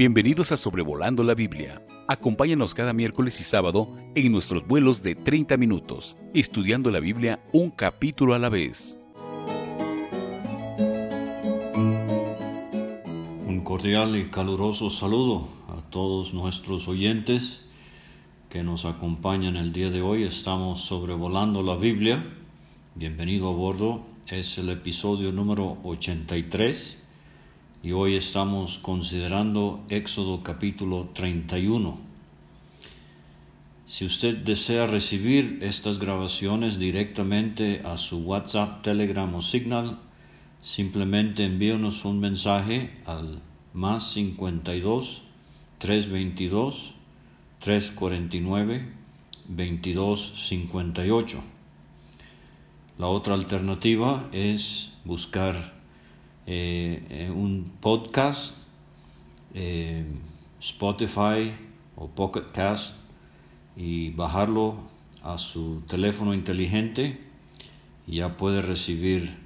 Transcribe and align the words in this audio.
Bienvenidos 0.00 0.50
a 0.50 0.56
Sobrevolando 0.56 1.22
la 1.22 1.34
Biblia. 1.34 1.84
Acompáñanos 2.08 2.74
cada 2.74 2.94
miércoles 2.94 3.38
y 3.38 3.44
sábado 3.44 3.94
en 4.14 4.32
nuestros 4.32 4.66
vuelos 4.66 5.02
de 5.02 5.14
30 5.14 5.58
minutos, 5.58 6.16
estudiando 6.32 6.90
la 6.90 7.00
Biblia 7.00 7.44
un 7.52 7.68
capítulo 7.68 8.32
a 8.32 8.38
la 8.38 8.48
vez. 8.48 8.96
Un 13.46 13.60
cordial 13.62 14.16
y 14.16 14.30
caluroso 14.30 14.88
saludo 14.88 15.46
a 15.68 15.82
todos 15.90 16.32
nuestros 16.32 16.88
oyentes 16.88 17.60
que 18.48 18.62
nos 18.62 18.86
acompañan 18.86 19.58
el 19.58 19.70
día 19.74 19.90
de 19.90 20.00
hoy. 20.00 20.22
Estamos 20.22 20.80
sobrevolando 20.80 21.62
la 21.62 21.76
Biblia. 21.76 22.24
Bienvenido 22.94 23.50
a 23.50 23.52
bordo. 23.52 24.00
Es 24.28 24.56
el 24.56 24.70
episodio 24.70 25.30
número 25.30 25.76
83 25.84 26.99
y 27.82 27.92
hoy 27.92 28.14
estamos 28.14 28.78
considerando 28.78 29.82
Éxodo 29.88 30.42
capítulo 30.42 31.08
31. 31.14 31.96
Si 33.86 34.04
usted 34.04 34.36
desea 34.36 34.86
recibir 34.86 35.60
estas 35.62 35.98
grabaciones 35.98 36.78
directamente 36.78 37.80
a 37.84 37.96
su 37.96 38.18
WhatsApp, 38.18 38.82
Telegram 38.82 39.34
o 39.34 39.40
Signal, 39.40 39.98
simplemente 40.60 41.44
envíenos 41.44 42.04
un 42.04 42.20
mensaje 42.20 42.90
al 43.06 43.40
más 43.72 44.12
52 44.12 45.22
322 45.78 46.94
349 47.60 48.92
2258. 49.48 51.42
La 52.98 53.06
otra 53.06 53.32
alternativa 53.32 54.28
es 54.32 54.92
buscar 55.06 55.79
eh, 56.46 57.04
eh, 57.10 57.30
un 57.30 57.72
podcast, 57.80 58.56
eh, 59.54 60.04
Spotify 60.60 61.52
o 61.96 62.08
Pocket 62.08 62.50
Cast 62.52 62.94
y 63.76 64.10
bajarlo 64.10 64.76
a 65.22 65.38
su 65.38 65.82
teléfono 65.86 66.34
inteligente 66.34 67.20
y 68.06 68.16
ya 68.16 68.36
puede 68.36 68.62
recibir 68.62 69.38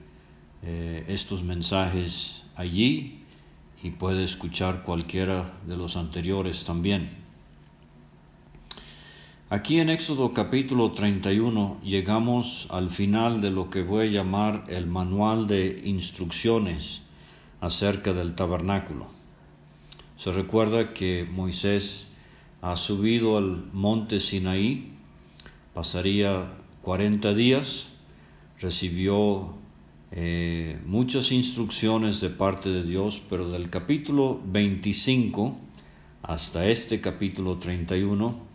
estos 1.08 1.42
mensajes 1.42 2.42
allí 2.56 3.22
y 3.82 3.90
puede 3.90 4.24
escuchar 4.24 4.82
cualquiera 4.82 5.52
de 5.66 5.76
los 5.76 5.98
anteriores 5.98 6.64
también. 6.64 7.23
Aquí 9.50 9.78
en 9.78 9.90
Éxodo 9.90 10.32
capítulo 10.32 10.92
31 10.92 11.78
llegamos 11.84 12.66
al 12.70 12.88
final 12.88 13.42
de 13.42 13.50
lo 13.50 13.68
que 13.68 13.82
voy 13.82 14.06
a 14.06 14.10
llamar 14.10 14.64
el 14.68 14.86
manual 14.86 15.46
de 15.46 15.82
instrucciones 15.84 17.02
acerca 17.60 18.14
del 18.14 18.34
tabernáculo. 18.34 19.06
Se 20.16 20.32
recuerda 20.32 20.94
que 20.94 21.28
Moisés 21.30 22.06
ha 22.62 22.74
subido 22.76 23.36
al 23.36 23.70
monte 23.74 24.18
Sinaí, 24.18 24.92
pasaría 25.74 26.46
40 26.80 27.34
días, 27.34 27.88
recibió 28.60 29.56
eh, 30.10 30.80
muchas 30.86 31.32
instrucciones 31.32 32.22
de 32.22 32.30
parte 32.30 32.70
de 32.70 32.82
Dios, 32.82 33.20
pero 33.28 33.50
del 33.50 33.68
capítulo 33.68 34.40
25 34.46 35.54
hasta 36.22 36.66
este 36.66 37.02
capítulo 37.02 37.58
31, 37.58 38.53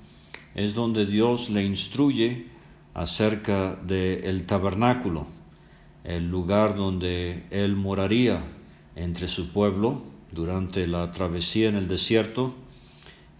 es 0.56 0.74
donde 0.74 1.06
Dios 1.06 1.50
le 1.50 1.64
instruye 1.64 2.48
acerca 2.94 3.76
del 3.76 4.24
el 4.26 4.46
tabernáculo, 4.46 5.28
el 6.04 6.30
lugar 6.30 6.76
donde 6.76 7.44
él 7.52 7.76
moraría 7.76 8.44
entre 8.96 9.28
su 9.28 9.52
pueblo 9.52 10.02
durante 10.32 10.88
la 10.88 11.12
travesía 11.12 11.70
en 11.70 11.76
el 11.76 11.88
desierto 11.88 12.56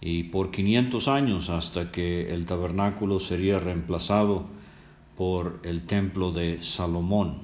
y 0.00 0.24
por 0.24 0.50
500 0.50 1.08
años 1.08 1.50
hasta 1.50 1.90
que 1.90 2.32
el 2.32 2.46
tabernáculo 2.46 3.20
sería 3.20 3.58
reemplazado 3.58 4.46
por 5.16 5.60
el 5.64 5.82
templo 5.82 6.32
de 6.32 6.62
Salomón. 6.62 7.38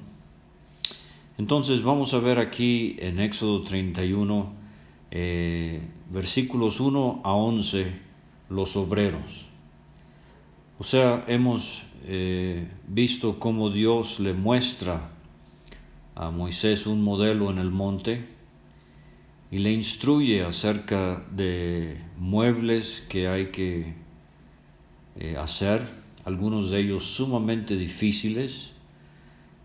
Entonces 1.37 1.83
vamos 1.83 2.15
a 2.15 2.19
ver 2.19 2.39
aquí 2.39 2.95
en 2.99 3.19
Éxodo 3.19 3.61
31 3.61 4.53
eh, 5.11 5.81
versículos 6.11 6.79
1 6.79 7.21
a 7.23 7.33
11 7.33 7.93
los 8.49 8.75
obreros. 8.75 9.46
O 10.79 10.83
sea, 10.83 11.25
hemos 11.27 11.85
eh, 12.05 12.67
visto 12.87 13.39
cómo 13.39 13.71
Dios 13.71 14.19
le 14.19 14.33
muestra 14.33 15.09
a 16.13 16.29
Moisés 16.29 16.85
un 16.85 17.03
modelo 17.03 17.49
en 17.49 17.57
el 17.57 17.71
monte 17.71 18.27
y 19.49 19.57
le 19.57 19.71
instruye 19.71 20.43
acerca 20.43 21.25
de 21.31 21.99
muebles 22.19 23.03
que 23.09 23.27
hay 23.27 23.47
que 23.47 23.95
eh, 25.15 25.35
hacer, 25.35 25.87
algunos 26.25 26.69
de 26.69 26.81
ellos 26.81 27.05
sumamente 27.05 27.75
difíciles. 27.75 28.73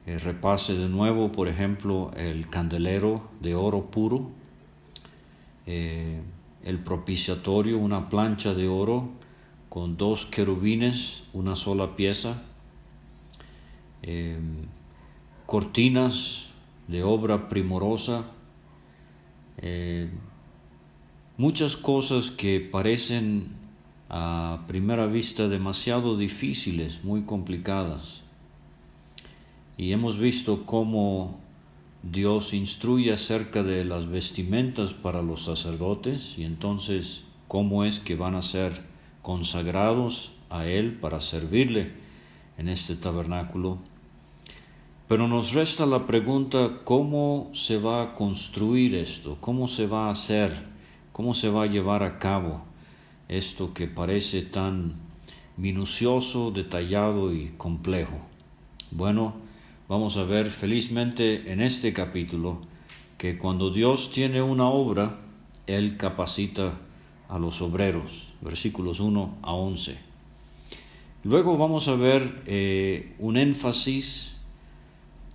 Eh, 0.06 0.16
repase 0.16 0.74
de 0.76 0.88
nuevo, 0.88 1.30
por 1.30 1.46
ejemplo, 1.46 2.10
el 2.16 2.48
candelero 2.48 3.28
de 3.42 3.54
oro 3.54 3.90
puro, 3.90 4.30
el 5.66 6.78
propiciatorio, 6.82 7.76
una 7.76 8.08
plancha 8.08 8.54
de 8.54 8.66
oro 8.66 9.21
con 9.72 9.96
dos 9.96 10.26
querubines, 10.26 11.22
una 11.32 11.56
sola 11.56 11.96
pieza, 11.96 12.42
em, 14.02 14.66
cortinas 15.46 16.50
de 16.88 17.02
obra 17.02 17.48
primorosa, 17.48 18.26
em, 19.56 20.10
muchas 21.38 21.74
cosas 21.74 22.30
que 22.30 22.60
parecen 22.60 23.48
a 24.10 24.60
primera 24.68 25.06
vista 25.06 25.48
demasiado 25.48 26.18
difíciles, 26.18 27.02
muy 27.02 27.22
complicadas. 27.22 28.20
Y 29.78 29.92
hemos 29.92 30.18
visto 30.18 30.66
cómo 30.66 31.40
Dios 32.02 32.52
instruye 32.52 33.10
acerca 33.10 33.62
de 33.62 33.86
las 33.86 34.06
vestimentas 34.06 34.92
para 34.92 35.22
los 35.22 35.46
sacerdotes 35.46 36.34
y 36.36 36.44
entonces 36.44 37.24
cómo 37.48 37.84
es 37.84 38.00
que 38.00 38.16
van 38.16 38.34
a 38.34 38.42
ser 38.42 38.91
consagrados 39.22 40.32
a 40.50 40.66
Él 40.66 40.98
para 40.98 41.20
servirle 41.20 41.92
en 42.58 42.68
este 42.68 42.96
tabernáculo. 42.96 43.78
Pero 45.08 45.28
nos 45.28 45.52
resta 45.52 45.86
la 45.86 46.06
pregunta, 46.06 46.80
¿cómo 46.84 47.50
se 47.54 47.78
va 47.78 48.02
a 48.02 48.14
construir 48.14 48.94
esto? 48.94 49.36
¿Cómo 49.40 49.68
se 49.68 49.86
va 49.86 50.06
a 50.06 50.10
hacer? 50.10 50.52
¿Cómo 51.12 51.34
se 51.34 51.48
va 51.48 51.64
a 51.64 51.66
llevar 51.66 52.02
a 52.02 52.18
cabo 52.18 52.62
esto 53.28 53.74
que 53.74 53.86
parece 53.86 54.42
tan 54.42 54.94
minucioso, 55.56 56.50
detallado 56.50 57.32
y 57.32 57.48
complejo? 57.58 58.18
Bueno, 58.90 59.34
vamos 59.88 60.16
a 60.16 60.24
ver 60.24 60.48
felizmente 60.48 61.52
en 61.52 61.60
este 61.60 61.92
capítulo 61.92 62.60
que 63.18 63.38
cuando 63.38 63.70
Dios 63.70 64.10
tiene 64.10 64.42
una 64.42 64.68
obra, 64.68 65.18
Él 65.66 65.96
capacita 65.96 66.72
a 67.28 67.38
los 67.38 67.62
obreros, 67.62 68.31
versículos 68.42 69.00
1 69.00 69.38
a 69.42 69.52
11. 69.52 69.96
Luego 71.24 71.56
vamos 71.56 71.88
a 71.88 71.94
ver 71.94 72.42
eh, 72.46 73.14
un 73.18 73.36
énfasis 73.36 74.34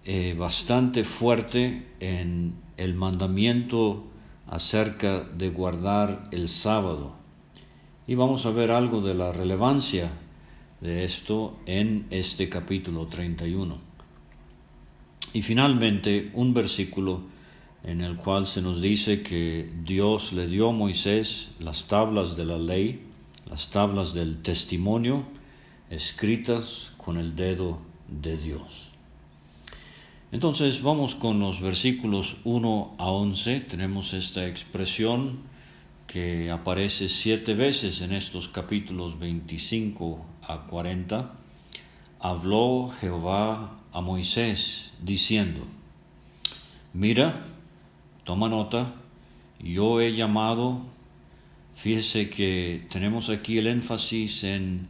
eh, 0.06 0.36
bastante 0.38 1.04
fuerte 1.04 1.88
en 2.00 2.56
el 2.76 2.94
mandamiento 2.94 4.04
acerca 4.48 5.22
de 5.22 5.50
guardar 5.50 6.24
el 6.32 6.48
sábado. 6.50 7.16
Y 8.06 8.16
vamos 8.16 8.46
a 8.46 8.52
ver 8.52 8.72
algo 8.72 9.02
de 9.02 9.14
la 9.14 9.32
relevancia 9.32 10.10
de 10.82 11.04
esto 11.04 11.58
en 11.66 12.06
este 12.10 12.50
capítulo 12.50 13.08
31. 13.08 13.78
Y 15.34 15.42
finalmente 15.42 16.32
un 16.34 16.54
versículo 16.54 17.22
en 17.84 18.02
el 18.02 18.18
cual 18.18 18.46
se 18.46 18.62
nos 18.62 18.82
dice 18.82 19.22
que 19.22 19.72
Dios 19.84 20.34
le 20.34 20.48
dio 20.48 20.70
a 20.70 20.74
Moisés 20.74 21.50
las 21.60 21.88
tablas 21.88 22.36
de 22.36 22.46
la 22.46 22.58
ley, 22.58 23.02
las 23.50 23.70
tablas 23.70 24.14
del 24.14 24.42
testimonio, 24.42 25.24
escritas 25.90 26.92
con 26.98 27.18
el 27.18 27.36
dedo 27.36 27.80
de 28.08 28.38
Dios. 28.38 28.90
Entonces 30.32 30.82
vamos 30.82 31.16
con 31.16 31.40
los 31.40 31.62
versículos 31.62 32.36
1 32.44 32.96
a 32.98 33.06
11. 33.06 33.62
Tenemos 33.62 34.14
esta 34.14 34.46
expresión 34.46 35.40
que 36.06 36.52
aparece 36.52 37.08
siete 37.08 37.54
veces 37.54 38.02
en 38.02 38.12
estos 38.14 38.50
capítulos 38.50 39.18
25 39.20 40.26
a 40.42 40.66
40. 40.68 41.32
Habló 42.20 42.92
Jehová 43.00 43.80
a 43.94 44.02
Moisés 44.02 44.92
diciendo, 45.02 45.62
mira, 46.94 47.46
Toma 48.28 48.50
nota, 48.50 48.94
yo 49.64 50.02
he 50.02 50.12
llamado, 50.12 50.82
fíjese 51.76 52.30
que 52.30 52.86
tenemos 52.90 53.30
aquí 53.30 53.58
el 53.58 53.68
énfasis 53.68 54.44
en 54.44 54.90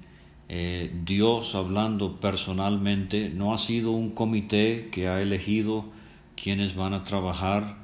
eh, 0.50 0.92
Dios 1.06 1.54
hablando 1.54 2.20
personalmente, 2.20 3.30
no 3.30 3.54
ha 3.54 3.60
sido 3.60 3.92
un 3.92 4.10
comité 4.10 4.90
que 4.92 5.08
ha 5.08 5.22
elegido 5.22 5.86
quienes 6.36 6.76
van 6.76 6.96
a 6.96 7.04
trabajar, 7.04 7.78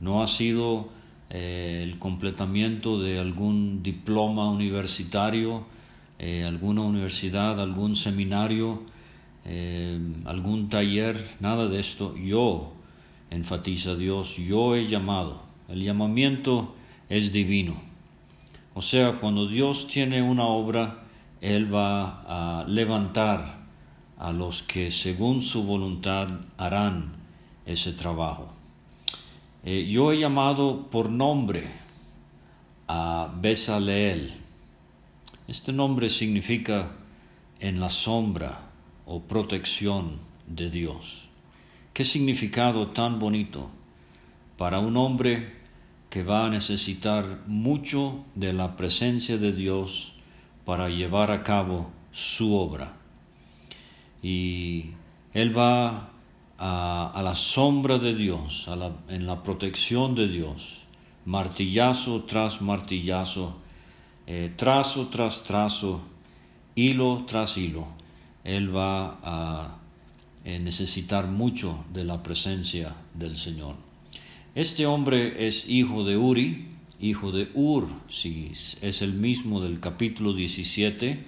no 0.00 0.22
ha 0.22 0.26
sido 0.26 0.90
eh, 1.30 1.80
el 1.82 1.98
completamiento 1.98 3.00
de 3.00 3.18
algún 3.18 3.82
diploma 3.82 4.50
universitario, 4.50 5.64
eh, 6.18 6.44
alguna 6.46 6.82
universidad, 6.82 7.58
algún 7.58 7.96
seminario, 7.96 8.82
algún 10.26 10.68
taller, 10.68 11.26
nada 11.40 11.68
de 11.68 11.80
esto. 11.80 12.14
Yo, 12.18 12.74
enfatiza 13.30 13.94
Dios, 13.94 14.36
yo 14.36 14.74
he 14.74 14.86
llamado. 14.86 15.42
El 15.68 15.82
llamamiento 15.82 16.74
es 17.08 17.32
divino. 17.32 17.74
O 18.74 18.82
sea, 18.82 19.18
cuando 19.18 19.46
Dios 19.46 19.86
tiene 19.86 20.20
una 20.22 20.44
obra, 20.44 21.04
Él 21.40 21.72
va 21.72 22.60
a 22.60 22.64
levantar 22.64 23.60
a 24.18 24.32
los 24.32 24.62
que 24.62 24.90
según 24.90 25.42
su 25.42 25.64
voluntad 25.64 26.28
harán 26.58 27.12
ese 27.64 27.92
trabajo. 27.92 28.52
Eh, 29.64 29.86
yo 29.88 30.12
he 30.12 30.18
llamado 30.18 30.88
por 30.90 31.10
nombre 31.10 31.64
a 32.88 33.32
Besaleel. 33.40 34.34
Este 35.46 35.72
nombre 35.72 36.08
significa 36.08 36.90
en 37.60 37.80
la 37.80 37.90
sombra 37.90 38.58
o 39.06 39.20
protección 39.20 40.18
de 40.46 40.70
Dios. 40.70 41.29
Qué 41.92 42.04
significado 42.04 42.88
tan 42.88 43.18
bonito 43.18 43.70
para 44.56 44.78
un 44.78 44.96
hombre 44.96 45.60
que 46.08 46.22
va 46.22 46.46
a 46.46 46.50
necesitar 46.50 47.24
mucho 47.46 48.24
de 48.34 48.52
la 48.52 48.76
presencia 48.76 49.38
de 49.38 49.52
Dios 49.52 50.12
para 50.64 50.88
llevar 50.88 51.30
a 51.30 51.42
cabo 51.42 51.90
su 52.12 52.54
obra. 52.54 52.92
Y 54.22 54.90
él 55.32 55.56
va 55.56 56.10
a, 56.58 57.20
la 57.22 57.34
sombra 57.34 57.98
de 57.98 58.14
Dios, 58.14 58.68
en 59.08 59.26
la 59.26 59.42
protección 59.42 60.14
de 60.14 60.28
Dios, 60.28 60.82
martillazo 61.24 62.24
tras 62.24 62.60
martillazo, 62.60 63.56
eh, 64.26 64.52
trazo 64.56 65.08
tras 65.08 65.42
trazo, 65.42 66.02
hilo 66.74 67.24
tras 67.26 67.56
hilo. 67.56 67.86
Él 68.44 68.74
va 68.74 69.18
a 69.22 69.79
eh, 70.44 70.58
necesitar 70.58 71.26
mucho 71.26 71.84
de 71.92 72.04
la 72.04 72.22
presencia 72.22 72.94
del 73.14 73.36
Señor. 73.36 73.76
Este 74.54 74.86
hombre 74.86 75.46
es 75.46 75.68
hijo 75.68 76.04
de 76.04 76.16
Uri, 76.16 76.66
hijo 77.00 77.32
de 77.32 77.48
Ur, 77.54 77.88
si 78.08 78.50
es 78.80 79.02
el 79.02 79.14
mismo 79.14 79.60
del 79.60 79.80
capítulo 79.80 80.32
17 80.32 81.24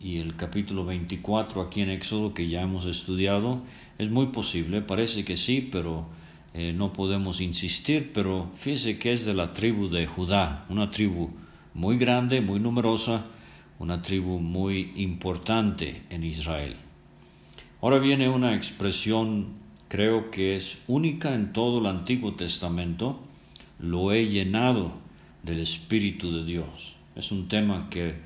y 0.00 0.18
el 0.18 0.34
capítulo 0.36 0.84
24 0.84 1.62
aquí 1.62 1.82
en 1.82 1.90
Éxodo 1.90 2.34
que 2.34 2.48
ya 2.48 2.62
hemos 2.62 2.86
estudiado. 2.86 3.62
Es 3.98 4.10
muy 4.10 4.26
posible, 4.26 4.82
parece 4.82 5.24
que 5.24 5.36
sí, 5.36 5.68
pero 5.70 6.06
eh, 6.54 6.72
no 6.72 6.92
podemos 6.92 7.40
insistir, 7.40 8.10
pero 8.12 8.50
fíjese 8.56 8.98
que 8.98 9.12
es 9.12 9.24
de 9.24 9.34
la 9.34 9.52
tribu 9.52 9.88
de 9.88 10.06
Judá, 10.06 10.66
una 10.68 10.90
tribu 10.90 11.30
muy 11.74 11.98
grande, 11.98 12.40
muy 12.40 12.58
numerosa, 12.58 13.26
una 13.78 14.02
tribu 14.02 14.38
muy 14.40 14.92
importante 14.96 16.02
en 16.10 16.24
Israel. 16.24 16.76
Ahora 17.82 17.98
viene 17.98 18.28
una 18.28 18.54
expresión, 18.54 19.46
creo 19.88 20.30
que 20.30 20.54
es 20.54 20.78
única 20.86 21.34
en 21.34 21.54
todo 21.54 21.78
el 21.78 21.86
Antiguo 21.86 22.34
Testamento, 22.34 23.18
lo 23.78 24.12
he 24.12 24.26
llenado 24.26 24.92
del 25.42 25.60
Espíritu 25.60 26.30
de 26.30 26.44
Dios. 26.44 26.96
Es 27.16 27.32
un 27.32 27.48
tema 27.48 27.88
que 27.88 28.16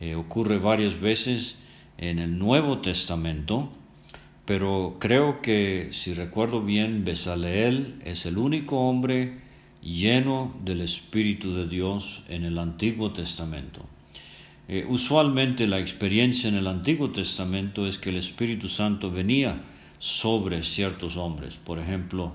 eh, 0.00 0.16
ocurre 0.16 0.58
varias 0.58 1.00
veces 1.00 1.56
en 1.98 2.18
el 2.18 2.36
Nuevo 2.36 2.78
Testamento, 2.78 3.68
pero 4.44 4.96
creo 4.98 5.38
que, 5.38 5.90
si 5.92 6.12
recuerdo 6.12 6.60
bien, 6.60 7.04
Besaleel 7.04 8.02
es 8.04 8.26
el 8.26 8.38
único 8.38 8.88
hombre 8.88 9.38
lleno 9.82 10.52
del 10.64 10.80
Espíritu 10.80 11.54
de 11.54 11.68
Dios 11.68 12.24
en 12.28 12.44
el 12.44 12.58
Antiguo 12.58 13.12
Testamento. 13.12 13.82
Eh, 14.68 14.84
usualmente 14.88 15.68
la 15.68 15.78
experiencia 15.78 16.48
en 16.48 16.56
el 16.56 16.66
Antiguo 16.66 17.10
Testamento 17.10 17.86
es 17.86 17.98
que 17.98 18.10
el 18.10 18.16
Espíritu 18.16 18.68
Santo 18.68 19.10
venía 19.12 19.62
sobre 20.00 20.62
ciertos 20.62 21.16
hombres, 21.16 21.56
por 21.56 21.78
ejemplo, 21.78 22.32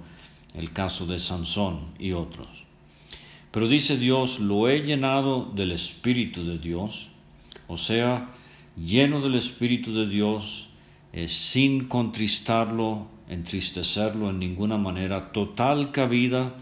el 0.56 0.72
caso 0.72 1.06
de 1.06 1.20
Sansón 1.20 1.80
y 2.00 2.14
otros. 2.14 2.48
Pero 3.52 3.68
dice 3.68 3.98
Dios, 3.98 4.40
lo 4.40 4.70
he 4.70 4.80
llenado 4.80 5.44
del 5.44 5.74
Espíritu 5.74 6.46
de 6.46 6.58
Dios, 6.58 7.10
o 7.68 7.76
sea, 7.76 8.30
lleno 8.78 9.20
del 9.20 9.36
Espíritu 9.36 9.94
de 9.94 10.08
Dios, 10.08 10.70
eh, 11.12 11.28
sin 11.28 11.90
contristarlo, 11.90 13.08
entristecerlo 13.28 14.30
en 14.30 14.40
ninguna 14.40 14.78
manera, 14.78 15.34
total 15.34 15.92
cabida. 15.92 16.56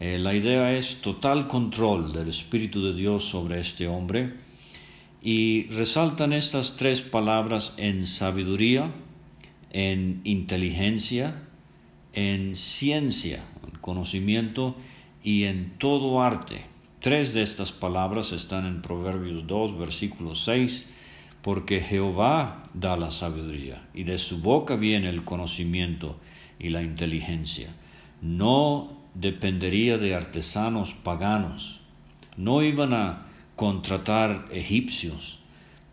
Eh, 0.00 0.18
la 0.18 0.34
idea 0.34 0.72
es 0.72 1.02
total 1.02 1.48
control 1.48 2.14
del 2.14 2.30
Espíritu 2.30 2.82
de 2.82 2.94
Dios 2.94 3.24
sobre 3.24 3.60
este 3.60 3.86
hombre 3.86 4.51
y 5.22 5.68
resaltan 5.68 6.32
estas 6.32 6.76
tres 6.76 7.00
palabras 7.00 7.74
en 7.76 8.06
sabiduría, 8.06 8.90
en 9.70 10.20
inteligencia, 10.24 11.44
en 12.12 12.56
ciencia, 12.56 13.44
en 13.64 13.78
conocimiento 13.78 14.74
y 15.22 15.44
en 15.44 15.78
todo 15.78 16.22
arte. 16.22 16.62
Tres 16.98 17.34
de 17.34 17.42
estas 17.42 17.70
palabras 17.70 18.32
están 18.32 18.66
en 18.66 18.82
Proverbios 18.82 19.46
2, 19.46 19.78
versículo 19.78 20.34
6, 20.34 20.86
porque 21.40 21.80
Jehová 21.80 22.68
da 22.74 22.96
la 22.96 23.12
sabiduría 23.12 23.88
y 23.94 24.02
de 24.04 24.18
su 24.18 24.38
boca 24.40 24.74
viene 24.74 25.08
el 25.08 25.22
conocimiento 25.24 26.18
y 26.58 26.70
la 26.70 26.82
inteligencia. 26.82 27.74
No 28.20 28.98
dependería 29.14 29.98
de 29.98 30.14
artesanos 30.16 30.92
paganos, 30.92 31.80
no 32.36 32.62
iban 32.62 32.92
a 32.92 33.26
contratar 33.62 34.48
egipcios 34.50 35.38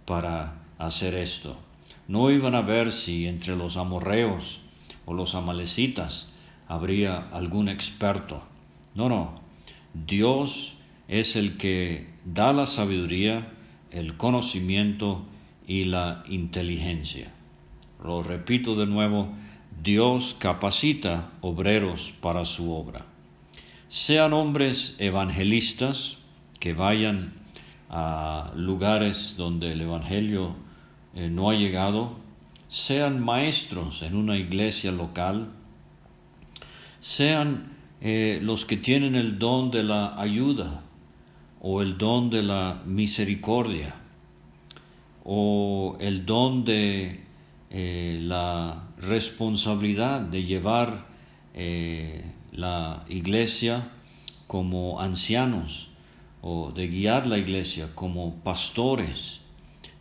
para 0.05 0.55
hacer 0.79 1.13
esto. 1.13 1.55
No 2.07 2.31
iban 2.31 2.55
a 2.55 2.63
ver 2.63 2.91
si 2.91 3.27
entre 3.27 3.55
los 3.55 3.77
amorreos 3.77 4.59
o 5.05 5.13
los 5.13 5.35
amalecitas 5.35 6.33
habría 6.67 7.29
algún 7.31 7.69
experto. 7.69 8.41
No, 8.95 9.07
no. 9.07 9.39
Dios 9.93 10.77
es 11.07 11.35
el 11.35 11.57
que 11.57 12.07
da 12.25 12.53
la 12.53 12.65
sabiduría, 12.65 13.53
el 13.91 14.17
conocimiento 14.17 15.21
y 15.67 15.83
la 15.83 16.23
inteligencia. 16.27 17.31
Lo 18.03 18.23
repito 18.23 18.73
de 18.73 18.87
nuevo, 18.87 19.29
Dios 19.83 20.35
capacita 20.39 21.29
obreros 21.41 22.15
para 22.19 22.45
su 22.45 22.73
obra. 22.73 23.05
Sean 23.89 24.33
hombres 24.33 24.95
evangelistas 24.97 26.17
que 26.59 26.73
vayan 26.73 27.38
a 27.89 28.51
lugares 28.55 29.35
donde 29.35 29.71
el 29.71 29.81
Evangelio 29.81 30.55
eh, 31.15 31.29
no 31.29 31.49
ha 31.49 31.55
llegado, 31.55 32.17
sean 32.67 33.19
maestros 33.19 34.03
en 34.03 34.15
una 34.15 34.37
iglesia 34.37 34.91
local, 34.91 35.49
sean 36.99 37.73
eh, 38.01 38.39
los 38.43 38.65
que 38.65 38.77
tienen 38.77 39.15
el 39.15 39.39
don 39.39 39.71
de 39.71 39.83
la 39.83 40.19
ayuda 40.21 40.81
o 41.61 41.81
el 41.81 41.97
don 41.97 42.29
de 42.29 42.43
la 42.43 42.81
misericordia 42.85 43.95
o 45.23 45.97
el 45.99 46.25
don 46.25 46.63
de 46.63 47.23
eh, 47.71 48.19
la 48.21 48.87
responsabilidad 48.99 50.21
de 50.21 50.43
llevar 50.43 51.09
la 52.53 53.03
iglesia 53.09 53.91
como 54.47 55.01
ancianos 55.01 55.89
o 56.41 56.71
de 56.71 56.87
guiar 56.87 57.27
la 57.27 57.37
iglesia 57.37 57.89
como 57.95 58.35
pastores, 58.35 59.41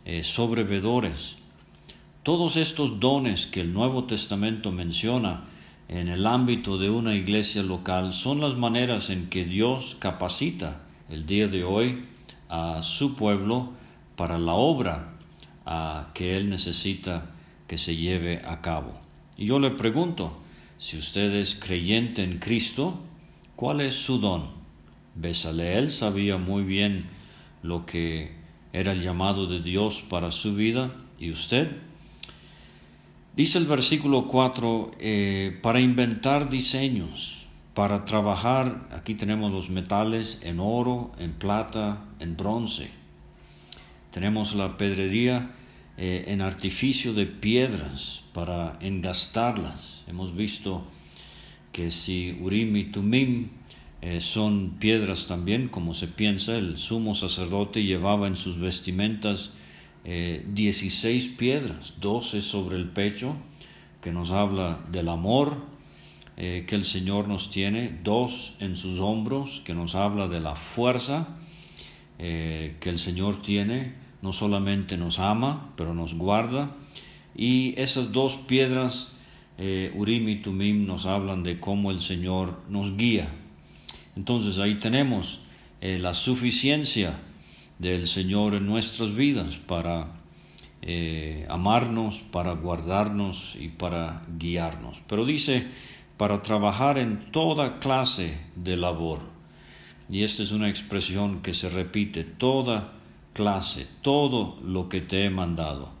eh, 0.05 0.23
sobrevedores. 0.23 1.37
Todos 2.23 2.57
estos 2.57 2.99
dones 2.99 3.47
que 3.47 3.61
el 3.61 3.73
Nuevo 3.73 4.05
Testamento 4.05 4.71
menciona 4.71 5.45
en 5.87 6.07
el 6.07 6.27
ámbito 6.27 6.77
de 6.77 6.89
una 6.89 7.15
iglesia 7.15 7.63
local 7.63 8.13
son 8.13 8.41
las 8.41 8.55
maneras 8.55 9.09
en 9.09 9.27
que 9.29 9.43
Dios 9.43 9.97
capacita 9.99 10.81
el 11.09 11.25
día 11.25 11.47
de 11.47 11.63
hoy 11.63 12.05
a 12.47 12.81
su 12.81 13.15
pueblo 13.15 13.71
para 14.15 14.37
la 14.37 14.53
obra 14.53 15.15
que 16.13 16.37
Él 16.37 16.49
necesita 16.49 17.31
que 17.67 17.77
se 17.77 17.95
lleve 17.95 18.41
a 18.45 18.61
cabo. 18.61 18.99
Y 19.37 19.45
yo 19.45 19.59
le 19.59 19.71
pregunto, 19.71 20.37
si 20.77 20.97
usted 20.97 21.33
es 21.35 21.55
creyente 21.55 22.23
en 22.23 22.39
Cristo, 22.39 22.99
¿cuál 23.55 23.81
es 23.81 23.95
su 23.95 24.19
don? 24.19 24.58
Besaleel 25.15 25.91
sabía 25.91 26.37
muy 26.37 26.63
bien 26.63 27.07
lo 27.63 27.85
que 27.85 28.31
era 28.73 28.91
el 28.91 29.01
llamado 29.01 29.47
de 29.47 29.61
Dios 29.61 30.03
para 30.07 30.31
su 30.31 30.55
vida 30.55 30.91
y 31.19 31.31
usted. 31.31 31.69
Dice 33.35 33.57
el 33.57 33.65
versículo 33.65 34.27
4, 34.27 34.91
eh, 34.99 35.59
para 35.61 35.79
inventar 35.79 36.49
diseños, 36.49 37.45
para 37.73 38.03
trabajar, 38.05 38.87
aquí 38.91 39.15
tenemos 39.15 39.51
los 39.51 39.69
metales 39.69 40.39
en 40.41 40.59
oro, 40.59 41.11
en 41.19 41.33
plata, 41.33 42.03
en 42.19 42.35
bronce. 42.35 42.89
Tenemos 44.11 44.55
la 44.55 44.77
pedrería 44.77 45.51
eh, 45.97 46.25
en 46.27 46.41
artificio 46.41 47.13
de 47.13 47.25
piedras 47.25 48.23
para 48.33 48.77
engastarlas. 48.81 50.03
Hemos 50.07 50.35
visto 50.35 50.83
que 51.71 51.91
si 51.91 52.37
Urim 52.41 52.75
y 52.75 52.85
Tumim 52.85 53.49
eh, 54.01 54.21
son 54.21 54.77
piedras 54.79 55.27
también, 55.27 55.67
como 55.67 55.93
se 55.93 56.07
piensa. 56.07 56.57
El 56.57 56.77
sumo 56.77 57.15
sacerdote 57.15 57.83
llevaba 57.83 58.27
en 58.27 58.35
sus 58.35 58.57
vestimentas 58.57 59.51
16 60.03 61.27
piedras, 61.37 61.93
12 61.99 62.41
sobre 62.41 62.77
el 62.77 62.87
pecho, 62.87 63.35
que 64.01 64.11
nos 64.11 64.31
habla 64.31 64.79
del 64.91 65.09
amor 65.09 65.57
que 66.35 66.65
el 66.71 66.83
Señor 66.85 67.27
nos 67.27 67.51
tiene, 67.51 67.99
dos 68.03 68.55
en 68.59 68.75
sus 68.77 69.01
hombros, 69.01 69.61
que 69.65 69.75
nos 69.75 69.93
habla 69.93 70.27
de 70.27 70.39
la 70.39 70.55
fuerza 70.55 71.37
que 72.17 72.79
el 72.81 72.97
Señor 72.97 73.43
tiene, 73.43 73.93
no 74.21 74.33
solamente 74.33 74.97
nos 74.97 75.19
ama, 75.19 75.71
pero 75.75 75.93
nos 75.93 76.15
guarda. 76.15 76.75
Y 77.35 77.73
esas 77.79 78.11
dos 78.11 78.35
piedras, 78.35 79.13
eh, 79.57 79.93
Urim 79.95 80.27
y 80.29 80.35
Tumim, 80.41 80.85
nos 80.85 81.05
hablan 81.05 81.43
de 81.43 81.59
cómo 81.59 81.91
el 81.91 82.01
Señor 82.01 82.59
nos 82.69 82.97
guía. 82.97 83.29
Entonces 84.19 84.59
ahí 84.59 84.75
tenemos 84.75 85.39
eh, 85.79 85.97
la 85.97 86.13
suficiencia 86.13 87.17
del 87.77 88.05
Señor 88.05 88.53
en 88.53 88.65
nuestras 88.65 89.15
vidas 89.15 89.55
para 89.55 90.11
eh, 90.81 91.45
amarnos, 91.47 92.19
para 92.19 92.51
guardarnos 92.51 93.55
y 93.57 93.69
para 93.69 94.25
guiarnos. 94.37 95.01
Pero 95.07 95.25
dice, 95.25 95.67
para 96.17 96.41
trabajar 96.41 96.97
en 96.97 97.31
toda 97.31 97.79
clase 97.79 98.37
de 98.57 98.75
labor. 98.75 99.21
Y 100.09 100.23
esta 100.23 100.43
es 100.43 100.51
una 100.51 100.67
expresión 100.67 101.41
que 101.41 101.53
se 101.53 101.69
repite, 101.69 102.25
toda 102.25 102.91
clase, 103.31 103.87
todo 104.01 104.59
lo 104.65 104.89
que 104.89 104.99
te 104.99 105.23
he 105.23 105.29
mandado. 105.29 105.93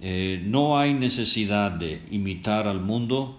Eh, 0.00 0.42
no 0.44 0.76
hay 0.76 0.92
necesidad 0.92 1.70
de 1.70 2.02
imitar 2.10 2.66
al 2.66 2.80
mundo, 2.80 3.38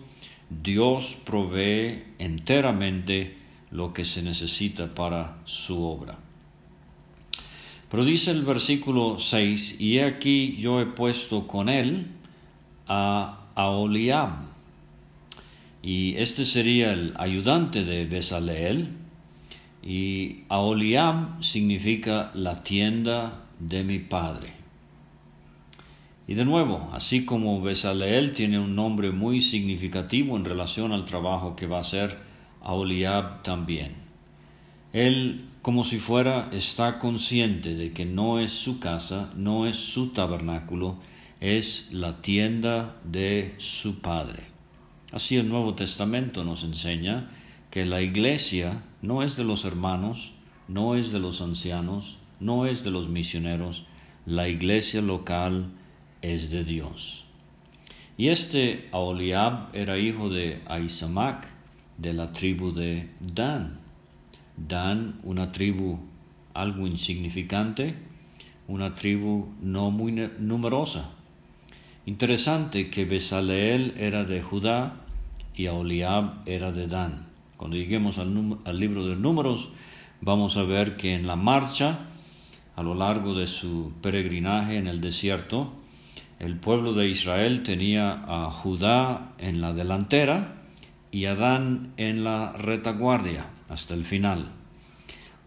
Dios 0.50 1.18
provee 1.26 2.06
enteramente 2.18 3.44
lo 3.76 3.94
que 3.94 4.06
se 4.06 4.22
necesita 4.22 4.94
para 4.94 5.38
su 5.44 5.84
obra. 5.84 6.18
Pero 7.90 8.04
dice 8.04 8.32
el 8.32 8.44
versículo 8.44 9.20
6, 9.20 9.80
y 9.80 10.00
aquí 10.00 10.56
yo 10.58 10.82
he 10.82 10.86
puesto 10.86 11.48
con 11.48 11.70
él 11.70 12.08
a 12.88 13.46
Aholiab, 13.56 14.32
y 15.82 16.16
este 16.18 16.46
sería 16.46 16.94
el 16.94 17.14
ayudante 17.18 17.84
de 17.84 18.06
Besaleel, 18.06 18.90
y 19.84 20.44
Aholiab 20.50 21.44
significa 21.44 22.32
la 22.34 22.64
tienda 22.64 23.44
de 23.60 23.84
mi 23.84 24.00
padre. 24.00 24.54
Y 26.28 26.34
de 26.34 26.44
nuevo, 26.44 26.90
así 26.92 27.24
como 27.24 27.62
Besaleel 27.62 28.32
tiene 28.32 28.58
un 28.60 28.76
nombre 28.76 29.12
muy 29.12 29.42
significativo 29.42 30.36
en 30.36 30.46
relación 30.46 30.92
al 30.92 31.06
trabajo 31.06 31.56
que 31.56 31.68
va 31.68 31.78
a 31.78 31.82
hacer, 31.82 32.25
Aholiab 32.66 33.44
también. 33.44 33.96
Él, 34.92 35.50
como 35.62 35.84
si 35.84 35.98
fuera, 35.98 36.50
está 36.52 37.00
consciente 37.00 37.76
de 37.76 37.94
que 37.94 38.06
no 38.06 38.40
es 38.40 38.52
su 38.52 38.80
casa, 38.80 39.32
no 39.36 39.68
es 39.68 39.78
su 39.78 40.10
tabernáculo, 40.10 40.98
es 41.40 41.90
la 41.92 42.22
tienda 42.22 42.98
de 43.04 43.56
su 43.58 44.02
Padre. 44.02 44.44
Así 45.12 45.38
el 45.38 45.48
Nuevo 45.48 45.76
Testamento 45.76 46.44
nos 46.44 46.64
enseña 46.64 47.30
que 47.72 47.86
la 47.86 48.02
iglesia 48.02 48.84
no 49.02 49.22
es 49.22 49.36
de 49.38 49.44
los 49.44 49.66
hermanos, 49.66 50.34
no 50.68 50.96
es 50.96 51.12
de 51.12 51.20
los 51.20 51.42
ancianos, 51.42 52.18
no 52.40 52.66
es 52.66 52.84
de 52.84 52.92
los 52.92 53.08
misioneros, 53.10 53.86
la 54.26 54.50
iglesia 54.50 55.02
local 55.02 55.68
es 56.22 56.50
de 56.50 56.64
Dios. 56.64 57.26
Y 58.18 58.30
este 58.30 58.90
Aholiab 58.92 59.70
era 59.74 59.98
hijo 59.98 60.30
de 60.30 60.62
Ahisamac, 60.68 61.55
de 61.98 62.14
la 62.14 62.32
tribu 62.32 62.72
de 62.72 63.10
Dan. 63.20 63.80
Dan, 64.58 65.20
una 65.24 65.52
tribu 65.52 66.00
algo 66.54 66.88
insignificante, 66.88 67.96
una 68.68 68.96
tribu 68.96 69.54
no 69.62 69.92
muy 69.92 70.12
numerosa. 70.40 71.12
Interesante 72.06 72.90
que 72.90 73.06
Besaleel 73.06 73.94
era 73.98 74.24
de 74.24 74.42
Judá 74.42 74.94
y 75.56 75.68
Aholiab 75.68 76.42
era 76.46 76.72
de 76.72 76.88
Dan. 76.88 77.26
Cuando 77.58 77.78
lleguemos 77.78 78.20
al, 78.20 78.34
libro 78.80 79.06
de 79.06 79.16
números, 79.16 79.70
vamos 80.22 80.58
a 80.58 80.64
ver 80.64 80.98
que 80.98 81.14
en 81.14 81.28
la 81.28 81.36
marcha, 81.36 82.00
a 82.76 82.84
lo 82.84 82.96
largo 82.96 83.34
de 83.34 83.48
su 83.48 83.94
peregrinaje 84.02 84.78
en 84.78 84.88
el 84.88 85.02
desierto, 85.02 85.74
el 86.40 86.58
pueblo 86.58 86.94
de 86.94 87.08
Israel 87.08 87.64
tenía 87.64 88.24
a 88.28 88.52
Judá 88.52 89.34
en 89.38 89.62
la 89.62 89.74
delantera 89.74 90.65
y 91.16 91.28
a 91.28 91.36
Dan 91.36 91.94
en 91.96 92.26
la 92.26 92.52
retaguardia 92.52 93.46
hasta 93.70 93.94
el 93.94 94.04
final. 94.04 94.52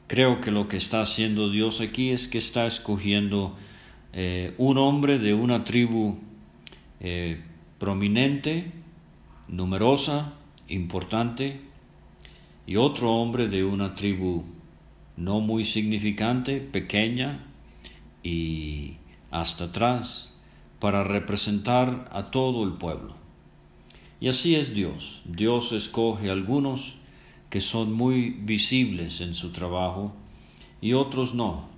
Creo 0.07 0.41
que 0.41 0.51
lo 0.51 0.67
que 0.67 0.79
está 0.79 1.03
haciendo 1.03 1.51
Dios 1.51 1.83
aquí 1.83 2.09
es 2.11 2.27
que 2.27 2.39
está 2.39 2.65
escogiendo 2.65 3.55
eh, 4.15 4.55
un 4.57 4.79
hombre 4.79 5.19
de 5.19 5.35
una 5.35 5.65
tribu 5.65 6.21
eh, 7.01 7.43
prominente, 7.79 8.73
numerosa, 9.47 10.33
importante, 10.69 11.61
y 12.67 12.77
otro 12.77 13.13
hombre 13.17 13.47
de 13.47 13.63
una 13.63 13.95
tribu 13.95 14.45
no 15.19 15.41
muy 15.41 15.67
significante, 15.67 16.63
pequeña 16.63 17.45
y 18.23 18.97
hasta 19.31 19.65
atrás, 19.65 20.35
para 20.81 21.05
representar 21.05 22.09
a 22.11 22.31
todo 22.31 22.65
el 22.65 22.73
pueblo. 22.73 23.28
Y 24.21 24.29
así 24.29 24.57
es 24.57 24.75
Dios. 24.75 25.23
Dios 25.25 25.73
escoge 25.73 26.31
algunos 26.31 26.97
que 27.51 27.61
son 27.61 27.93
muy 27.93 28.31
visibles 28.31 29.21
en 29.21 29.35
su 29.35 29.53
trabajo 29.53 30.13
y 30.81 30.93
otros 30.93 31.35
no. 31.35 31.69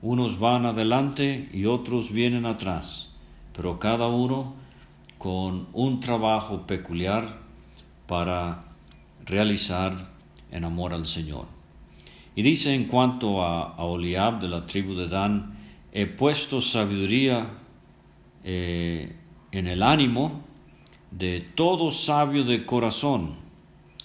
Unos 0.00 0.38
van 0.38 0.66
adelante 0.66 1.48
y 1.52 1.66
otros 1.66 2.10
vienen 2.10 2.44
atrás, 2.44 3.10
pero 3.52 3.78
cada 3.78 4.08
uno 4.08 4.54
con 5.18 5.68
un 5.72 6.00
trabajo 6.00 6.66
peculiar 6.66 7.38
para 8.08 8.64
realizar 9.24 10.10
en 10.50 10.64
amor 10.64 10.92
al 10.92 11.06
Señor. 11.06 11.46
Y 12.34 12.42
dice 12.42 12.74
en 12.74 12.86
cuanto 12.86 13.42
a, 13.42 13.76
Oliab 13.84 14.40
de 14.40 14.48
la 14.48 14.66
tribu 14.66 14.94
de 14.94 15.06
Dan, 15.06 15.56
he 15.92 16.06
puesto 16.06 16.60
sabiduría 16.60 17.46
eh, 18.42 19.14
en 19.52 19.66
el 19.68 19.82
ánimo 19.82 20.42
de 21.12 21.40
todo 21.40 21.90
sabio 21.90 22.44
de 22.44 22.64
corazón. 22.64 23.36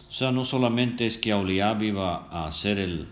O 0.10 0.12
sea, 0.12 0.32
no 0.32 0.44
solamente 0.44 1.06
es 1.06 1.18
que 1.18 1.34
Oliab 1.34 1.82
iba 1.84 2.46
a 2.46 2.52
ser 2.52 2.80
el 2.80 3.08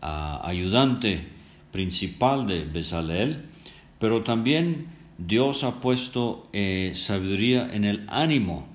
ayudante 0.00 1.28
principal 1.70 2.46
de 2.46 2.64
Bezalel, 2.64 3.46
pero 3.98 4.22
también 4.22 4.88
Dios 5.18 5.64
ha 5.64 5.80
puesto 5.80 6.48
eh, 6.52 6.92
sabiduría 6.94 7.68
en 7.72 7.84
el 7.84 8.06
ánimo 8.08 8.66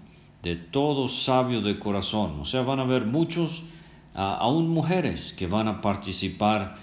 de 0.43 0.55
todo 0.55 1.07
sabio 1.07 1.61
de 1.61 1.79
corazón. 1.79 2.39
O 2.39 2.45
sea, 2.45 2.61
van 2.61 2.79
a 2.79 2.83
haber 2.83 3.05
muchos 3.05 3.63
aún 4.13 4.69
mujeres 4.69 5.33
que 5.33 5.47
van 5.47 5.67
a 5.67 5.81
participar 5.81 6.77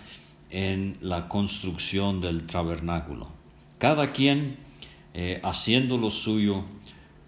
en 0.50 0.94
la 1.00 1.28
construcción 1.28 2.20
del 2.20 2.46
tabernáculo. 2.46 3.28
Cada 3.78 4.12
quien 4.12 4.56
eh, 5.14 5.40
haciendo 5.42 5.96
lo 5.96 6.10
suyo 6.10 6.64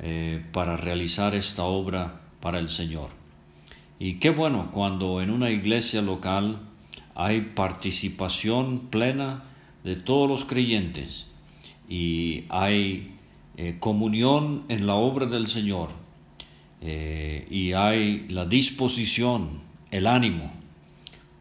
eh, 0.01 0.45
para 0.53 0.77
realizar 0.77 1.35
esta 1.35 1.65
obra 1.65 2.21
para 2.41 2.59
el 2.59 2.69
Señor. 2.69 3.11
Y 3.99 4.15
qué 4.15 4.31
bueno 4.31 4.71
cuando 4.73 5.23
en 5.23 5.31
una 5.31 5.51
iglesia 5.51 6.03
local 6.03 6.61
hay 7.15 7.41
participación 7.41 8.89
plena 8.91 9.45
de 9.85 9.97
todos 9.97 10.29
los 10.29 10.45
creyentes 10.45 11.27
y 11.89 12.45
hay 12.49 13.17
eh, 13.57 13.77
comunión 13.79 14.65
en 14.69 14.87
la 14.87 14.95
obra 14.95 15.27
del 15.27 15.47
Señor 15.47 15.91
y 16.87 17.73
hay 17.73 18.27
la 18.29 18.45
disposición 18.45 19.63
el 19.91 20.07
ánimo 20.07 20.53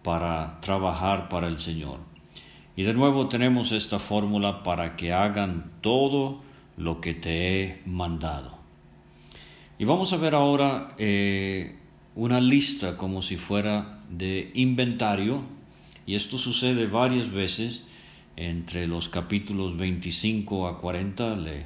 para 0.04 0.60
trabajar 0.62 1.28
para 1.28 1.48
el 1.48 1.58
Señor. 1.58 2.00
Y 2.76 2.84
de 2.84 2.94
nuevo 2.94 3.28
tenemos 3.28 3.72
esta 3.72 4.00
fórmula 4.00 4.64
para 4.64 4.96
que 4.96 5.14
hagan 5.14 5.72
todo 5.82 6.42
lo 6.78 7.02
que 7.02 7.14
te 7.14 7.64
he 7.64 7.82
mandado. 7.86 8.58
Y 9.80 9.86
vamos 9.86 10.14
a 10.14 10.18
ver 10.18 10.36
ahora 10.36 10.96
eh, 10.98 11.76
una 12.16 12.40
lista 12.40 12.98
como 12.98 13.22
si 13.22 13.38
fuera 13.38 14.02
de 14.10 14.52
inventario, 14.54 15.42
y 16.06 16.16
esto 16.16 16.38
sucede 16.38 16.88
varias 16.88 17.32
veces 17.32 17.86
entre 18.36 18.88
los 18.88 19.10
capítulos 19.10 19.78
25 19.78 20.68
a 20.68 20.80
40. 20.80 21.36
Le 21.36 21.66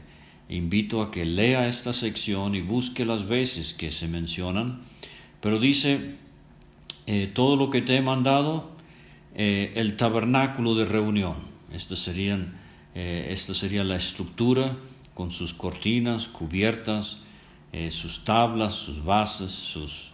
invito 0.49 1.01
a 1.01 1.11
que 1.11 1.25
lea 1.25 1.67
esta 1.67 1.93
sección 1.93 2.55
y 2.55 2.61
busque 2.61 3.05
las 3.05 3.27
veces 3.27 3.73
que 3.73 3.91
se 3.91 4.07
mencionan, 4.07 4.81
pero 5.41 5.59
dice 5.59 6.15
eh, 7.05 7.27
todo 7.33 7.55
lo 7.55 7.69
que 7.69 7.81
te 7.81 7.95
he 7.95 8.01
mandado, 8.01 8.71
eh, 9.35 9.71
el 9.75 9.95
tabernáculo 9.97 10.75
de 10.75 10.85
reunión. 10.85 11.35
Eh, 12.95 13.27
esta 13.29 13.53
sería 13.53 13.83
la 13.83 13.95
estructura 13.95 14.77
con 15.17 15.31
sus 15.31 15.51
cortinas, 15.51 16.27
cubiertas, 16.27 17.21
sus 17.89 18.23
tablas, 18.23 18.75
sus 18.75 19.03
bases, 19.03 19.51
sus 19.51 20.11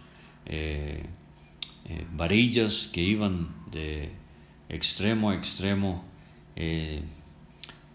eh, 1.86 2.06
varillas 2.16 2.88
que 2.90 3.02
iban 3.02 3.48
de 3.70 4.10
extremo 4.70 5.30
a 5.30 5.34
extremo. 5.34 6.02
Eh, 6.56 7.02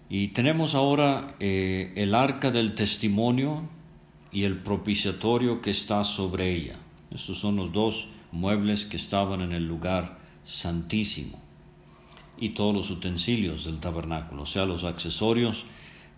y 0.10 0.28
tenemos 0.30 0.76
ahora 0.76 1.36
eh, 1.40 1.94
el 1.96 2.14
arca 2.14 2.52
del 2.52 2.76
testimonio 2.76 3.68
y 4.32 4.44
el 4.44 4.60
propiciatorio 4.60 5.62
que 5.62 5.72
está 5.72 6.04
sobre 6.04 6.54
ella. 6.54 6.76
Estos 7.10 7.40
son 7.40 7.56
los 7.56 7.74
dos 7.74 8.10
muebles 8.32 8.86
que 8.86 8.98
estaban 8.98 9.42
en 9.42 9.54
el 9.54 9.68
lugar 9.68 10.20
santísimo 10.44 11.42
y 12.38 12.50
todos 12.50 12.76
los 12.76 12.92
utensilios 12.92 13.66
del 13.66 13.80
tabernáculo, 13.80 14.44
o 14.44 14.46
sea, 14.46 14.66
los 14.66 14.84
accesorios 14.84 15.66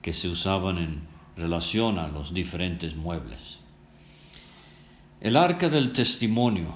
que 0.01 0.13
se 0.13 0.29
usaban 0.29 0.77
en 0.77 1.01
relación 1.37 1.99
a 1.99 2.07
los 2.07 2.33
diferentes 2.33 2.95
muebles. 2.95 3.59
El 5.19 5.37
arca 5.37 5.69
del 5.69 5.91
testimonio 5.91 6.73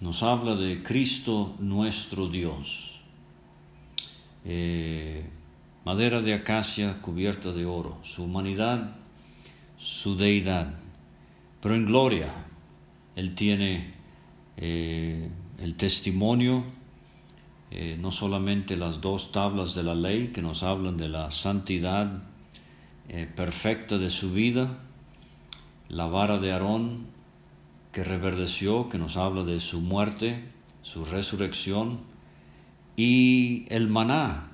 nos 0.00 0.22
habla 0.22 0.54
de 0.54 0.82
Cristo 0.82 1.54
nuestro 1.58 2.28
Dios. 2.28 3.00
Eh, 4.44 5.24
madera 5.84 6.20
de 6.20 6.34
acacia 6.34 7.00
cubierta 7.00 7.52
de 7.52 7.64
oro, 7.64 7.98
su 8.02 8.24
humanidad, 8.24 8.94
su 9.78 10.16
deidad, 10.16 10.74
pero 11.60 11.74
en 11.74 11.86
gloria. 11.86 12.32
Él 13.16 13.34
tiene 13.34 13.94
eh, 14.58 15.30
el 15.58 15.74
testimonio, 15.74 16.64
eh, 17.70 17.96
no 17.98 18.12
solamente 18.12 18.76
las 18.76 19.00
dos 19.00 19.32
tablas 19.32 19.74
de 19.74 19.82
la 19.82 19.94
ley 19.94 20.28
que 20.28 20.42
nos 20.42 20.62
hablan 20.62 20.96
de 20.96 21.08
la 21.08 21.30
santidad 21.30 22.22
perfecta 23.34 23.96
de 23.96 24.10
su 24.10 24.32
vida, 24.32 24.78
la 25.88 26.06
vara 26.06 26.38
de 26.38 26.52
Aarón 26.52 27.06
que 27.92 28.04
reverdeció, 28.04 28.88
que 28.88 28.98
nos 28.98 29.16
habla 29.16 29.44
de 29.44 29.60
su 29.60 29.80
muerte, 29.80 30.44
su 30.82 31.04
resurrección, 31.04 32.00
y 32.96 33.66
el 33.70 33.88
maná, 33.88 34.52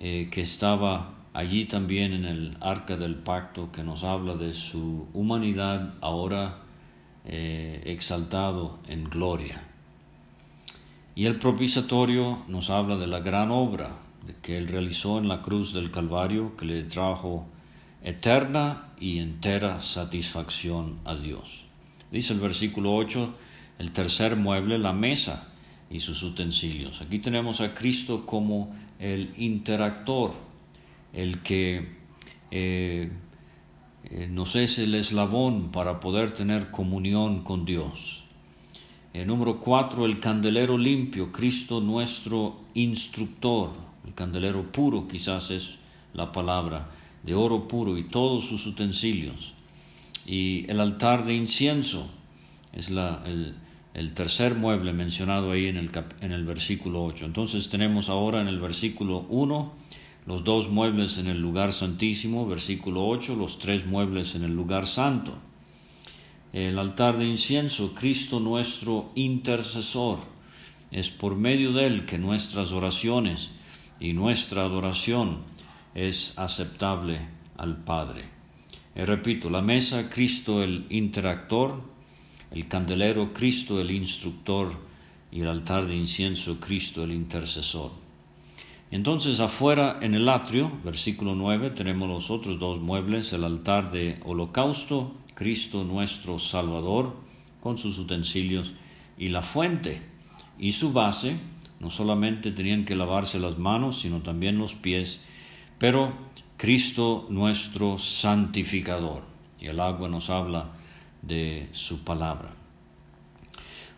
eh, 0.00 0.28
que 0.30 0.40
estaba 0.40 1.14
allí 1.32 1.66
también 1.66 2.12
en 2.12 2.24
el 2.24 2.56
arca 2.60 2.96
del 2.96 3.14
pacto, 3.16 3.70
que 3.70 3.82
nos 3.84 4.04
habla 4.04 4.34
de 4.34 4.54
su 4.54 5.06
humanidad 5.12 5.94
ahora 6.00 6.62
eh, 7.24 7.82
exaltado 7.86 8.78
en 8.88 9.04
gloria. 9.04 9.62
Y 11.14 11.26
el 11.26 11.38
propiciatorio 11.38 12.42
nos 12.48 12.70
habla 12.70 12.96
de 12.96 13.06
la 13.06 13.20
gran 13.20 13.50
obra 13.50 13.90
que 14.42 14.58
él 14.58 14.68
realizó 14.68 15.18
en 15.18 15.28
la 15.28 15.42
cruz 15.42 15.72
del 15.72 15.90
Calvario, 15.90 16.56
que 16.56 16.64
le 16.64 16.82
trajo 16.84 17.46
eterna 18.02 18.88
y 19.00 19.18
entera 19.18 19.80
satisfacción 19.80 20.96
a 21.04 21.14
Dios. 21.14 21.64
Dice 22.10 22.32
el 22.32 22.40
versículo 22.40 22.94
8, 22.94 23.34
el 23.78 23.92
tercer 23.92 24.36
mueble, 24.36 24.78
la 24.78 24.92
mesa 24.92 25.48
y 25.90 26.00
sus 26.00 26.22
utensilios. 26.22 27.00
Aquí 27.00 27.18
tenemos 27.18 27.60
a 27.60 27.74
Cristo 27.74 28.24
como 28.26 28.74
el 28.98 29.32
interactor, 29.36 30.34
el 31.12 31.42
que 31.42 31.96
eh, 32.50 33.10
eh, 34.04 34.28
nos 34.30 34.56
es 34.56 34.78
el 34.78 34.94
eslabón 34.94 35.70
para 35.72 36.00
poder 36.00 36.30
tener 36.30 36.70
comunión 36.70 37.42
con 37.42 37.64
Dios. 37.64 38.24
El 39.12 39.26
número 39.26 39.60
4, 39.60 40.04
el 40.04 40.20
candelero 40.20 40.76
limpio, 40.76 41.32
Cristo 41.32 41.80
nuestro 41.80 42.60
instructor, 42.74 43.72
el 44.06 44.14
candelero 44.14 44.70
puro 44.70 45.08
quizás 45.08 45.50
es 45.50 45.78
la 46.12 46.32
palabra, 46.32 46.90
de 47.26 47.34
oro 47.34 47.68
puro 47.68 47.98
y 47.98 48.04
todos 48.04 48.46
sus 48.46 48.66
utensilios 48.66 49.56
y 50.26 50.68
el 50.68 50.80
altar 50.80 51.24
de 51.24 51.34
incienso 51.34 52.08
es 52.72 52.90
la, 52.90 53.22
el, 53.24 54.12
tercer 54.12 54.56
mueble 54.56 54.92
mencionado 54.92 55.52
ahí 55.52 55.66
en 55.66 55.76
el, 55.76 55.90
en 56.20 56.32
el 56.32 56.44
versículo 56.44 57.04
8. 57.04 57.24
Entonces 57.24 57.68
tenemos 57.68 58.08
ahora 58.08 58.40
en 58.40 58.48
el 58.48 58.60
versículo 58.60 59.24
1 59.28 59.72
los 60.26 60.42
dos 60.42 60.68
muebles 60.68 61.18
en 61.18 61.28
el 61.28 61.40
lugar 61.40 61.72
santísimo, 61.72 62.46
versículo 62.46 63.06
8, 63.06 63.36
los 63.36 63.60
tres 63.60 63.86
muebles 63.86 64.34
en 64.34 64.42
el 64.42 64.54
lugar 64.54 64.86
santo. 64.86 65.38
El 66.52 66.78
altar 66.78 67.16
de 67.16 67.26
incienso, 67.26 67.94
Cristo 67.94 68.40
nuestro 68.40 69.12
intercesor, 69.14 70.18
es 70.90 71.10
por 71.10 71.36
medio 71.36 71.72
de 71.72 71.86
él 71.86 72.04
que 72.06 72.18
nuestras 72.18 72.72
oraciones 72.72 73.50
y 74.00 74.14
nuestra 74.14 74.64
adoración 74.64 75.38
es 75.96 76.38
aceptable 76.38 77.18
al 77.56 77.78
Padre. 77.78 78.24
Eh, 78.94 79.06
repito, 79.06 79.48
la 79.48 79.62
mesa, 79.62 80.10
Cristo 80.10 80.62
el 80.62 80.84
interactor, 80.90 81.80
el 82.50 82.68
candelero, 82.68 83.32
Cristo 83.32 83.80
el 83.80 83.90
instructor 83.90 84.78
y 85.32 85.40
el 85.40 85.48
altar 85.48 85.86
de 85.86 85.96
incienso, 85.96 86.60
Cristo 86.60 87.02
el 87.02 87.12
intercesor. 87.12 87.92
Entonces 88.90 89.40
afuera 89.40 89.98
en 90.02 90.14
el 90.14 90.28
atrio, 90.28 90.70
versículo 90.84 91.34
9, 91.34 91.70
tenemos 91.70 92.08
los 92.08 92.30
otros 92.30 92.58
dos 92.58 92.78
muebles, 92.78 93.32
el 93.32 93.44
altar 93.44 93.90
de 93.90 94.20
holocausto, 94.24 95.14
Cristo 95.34 95.82
nuestro 95.82 96.38
Salvador, 96.38 97.16
con 97.62 97.78
sus 97.78 97.98
utensilios, 97.98 98.74
y 99.18 99.30
la 99.30 99.40
fuente 99.40 100.02
y 100.58 100.72
su 100.72 100.92
base, 100.92 101.36
no 101.80 101.88
solamente 101.88 102.52
tenían 102.52 102.84
que 102.84 102.94
lavarse 102.94 103.38
las 103.38 103.58
manos, 103.58 104.00
sino 104.00 104.20
también 104.20 104.58
los 104.58 104.74
pies, 104.74 105.22
pero 105.78 106.12
Cristo 106.56 107.26
nuestro 107.28 107.98
santificador. 107.98 109.22
Y 109.60 109.66
el 109.66 109.80
agua 109.80 110.08
nos 110.08 110.30
habla 110.30 110.70
de 111.22 111.68
su 111.72 112.04
palabra. 112.04 112.54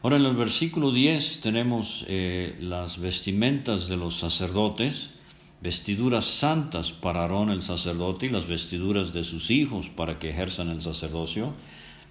Ahora 0.02 0.16
en 0.16 0.24
el 0.24 0.36
versículo 0.36 0.92
10 0.92 1.40
tenemos 1.40 2.04
eh, 2.08 2.56
las 2.60 2.98
vestimentas 2.98 3.88
de 3.88 3.96
los 3.96 4.16
sacerdotes, 4.16 5.10
vestiduras 5.60 6.24
santas 6.24 6.92
para 6.92 7.22
Aarón 7.22 7.50
el 7.50 7.62
sacerdote 7.62 8.26
y 8.26 8.30
las 8.30 8.46
vestiduras 8.46 9.12
de 9.12 9.24
sus 9.24 9.50
hijos 9.50 9.88
para 9.88 10.18
que 10.18 10.30
ejerzan 10.30 10.68
el 10.68 10.82
sacerdocio. 10.82 11.52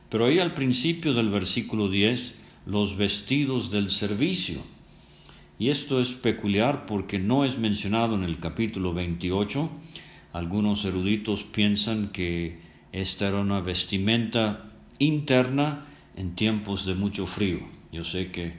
Pero 0.10 0.25
ahí 0.25 0.39
al 0.39 0.53
principio 0.53 1.13
del 1.13 1.30
versículo 1.30 1.89
10, 1.89 2.36
los 2.65 2.97
vestidos 2.97 3.71
del 3.71 3.88
servicio. 3.89 4.62
Y 5.60 5.70
esto 5.70 6.00
es 6.00 6.12
peculiar 6.12 6.86
porque 6.86 7.17
no 7.17 7.43
es 7.43 7.58
mencionado 7.58 8.15
en 8.15 8.24
el 8.24 8.39
capítulo 8.39 8.93
28, 8.93 9.70
algunos 10.34 10.86
eruditos 10.86 11.43
piensan 11.43 12.10
que 12.10 12.60
esta 12.91 13.28
era 13.28 13.39
una 13.39 13.62
vestimenta 13.62 14.72
interna 15.00 15.88
en 16.15 16.36
tiempos 16.36 16.86
de 16.86 16.93
mucho 16.93 17.26
frío. 17.26 17.60
Yo 17.91 18.04
sé 18.04 18.32
que 18.32 18.54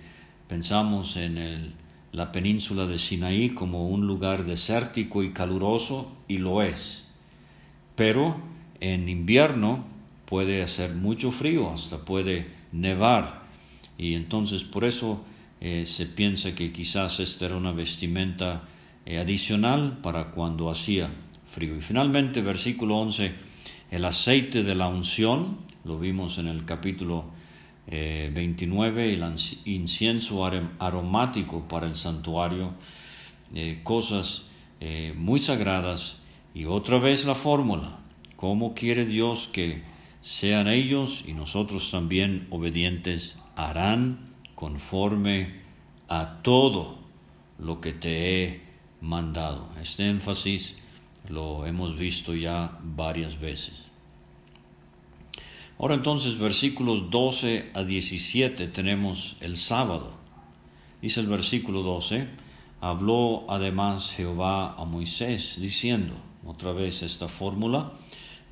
pensamos 0.48 1.16
en 1.16 1.74
la 2.10 2.32
península 2.32 2.86
de 2.86 2.98
Sinaí 2.98 3.50
como 3.50 3.88
un 3.88 4.06
lugar 4.06 4.44
desértico 4.44 5.22
y 5.22 5.30
caluroso, 5.30 6.10
y 6.26 6.38
lo 6.38 6.62
es. 6.62 7.08
Pero 7.94 8.36
en 8.80 9.08
invierno 9.08 9.84
puede 10.24 10.62
hacer 10.62 10.94
mucho 10.94 11.30
frío, 11.30 11.70
hasta 11.70 12.04
puede 12.04 12.48
nevar. 12.72 13.42
Y 13.96 14.14
entonces 14.14 14.64
por 14.64 14.84
eso 14.84 15.24
eh, 15.60 15.84
se 15.84 16.06
piensa 16.06 16.54
que 16.54 16.72
quizás 16.72 17.20
esta 17.20 17.46
era 17.46 17.56
una 17.56 17.72
vestimenta 17.72 18.62
eh, 19.04 19.18
adicional 19.18 19.98
para 20.02 20.30
cuando 20.30 20.70
hacía 20.70 21.10
y 21.56 21.80
finalmente, 21.80 22.40
versículo 22.40 22.98
11, 22.98 23.32
el 23.90 24.04
aceite 24.04 24.62
de 24.62 24.74
la 24.74 24.86
unción, 24.86 25.58
lo 25.84 25.98
vimos 25.98 26.38
en 26.38 26.46
el 26.46 26.64
capítulo 26.64 27.24
29, 27.86 29.10
eh, 29.10 29.14
el 29.14 29.34
incienso 29.64 30.44
aromático 30.78 31.66
para 31.66 31.86
el 31.86 31.96
santuario, 31.96 32.74
eh, 33.54 33.80
cosas 33.82 34.44
muy 35.16 35.40
sagradas. 35.40 36.20
Y 36.54 36.66
otra 36.66 36.98
vez 36.98 37.24
la 37.24 37.34
fórmula, 37.34 37.98
¿cómo 38.36 38.74
quiere 38.74 39.04
Dios 39.06 39.48
que 39.48 39.82
sean 40.20 40.68
ellos 40.68 41.24
y 41.26 41.32
nosotros 41.32 41.90
también 41.90 42.46
obedientes? 42.50 43.36
Harán 43.56 44.27
conforme 44.58 45.54
a 46.08 46.42
todo 46.42 46.98
lo 47.60 47.80
que 47.80 47.92
te 47.92 48.42
he 48.42 48.60
mandado. 49.00 49.68
Este 49.80 50.08
énfasis 50.08 50.74
lo 51.28 51.64
hemos 51.64 51.96
visto 51.96 52.34
ya 52.34 52.76
varias 52.82 53.38
veces. 53.38 53.74
Ahora 55.78 55.94
entonces 55.94 56.38
versículos 56.38 57.08
12 57.08 57.70
a 57.72 57.84
17 57.84 58.66
tenemos 58.66 59.36
el 59.38 59.54
sábado. 59.54 60.10
Dice 61.00 61.20
el 61.20 61.28
versículo 61.28 61.84
12, 61.84 62.26
habló 62.80 63.48
además 63.48 64.12
Jehová 64.16 64.74
a 64.74 64.84
Moisés 64.84 65.58
diciendo, 65.60 66.14
otra 66.44 66.72
vez 66.72 67.04
esta 67.04 67.28
fórmula, 67.28 67.92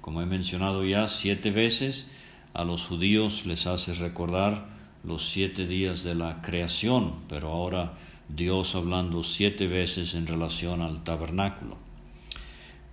como 0.01 0.23
he 0.23 0.27
mencionado 0.27 0.85
ya 0.85 1.09
siete 1.09 1.51
veces, 1.51 2.07
a 2.55 2.63
los 2.63 2.85
judíos 2.85 3.45
les 3.45 3.67
hace 3.67 3.93
recordar 3.95 4.76
los 5.07 5.29
siete 5.29 5.67
días 5.67 6.03
de 6.03 6.15
la 6.15 6.43
creación, 6.43 7.15
pero 7.29 7.49
ahora 7.49 7.95
Dios 8.29 8.75
hablando 8.75 9.23
siete 9.23 9.67
veces 9.67 10.15
en 10.15 10.27
relación 10.27 10.83
al 10.83 11.05
tabernáculo. 11.05 11.79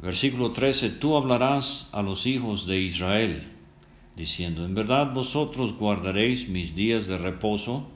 Versículo 0.01 0.51
13, 0.51 0.91
tú 0.91 1.17
hablarás 1.17 1.89
a 1.91 2.01
los 2.01 2.27
hijos 2.27 2.67
de 2.67 2.79
Israel, 2.79 3.47
diciendo, 4.15 4.65
en 4.65 4.75
verdad 4.75 5.13
vosotros 5.13 5.73
guardaréis 5.73 6.49
mis 6.49 6.75
días 6.75 7.07
de 7.07 7.17
reposo, 7.17 7.87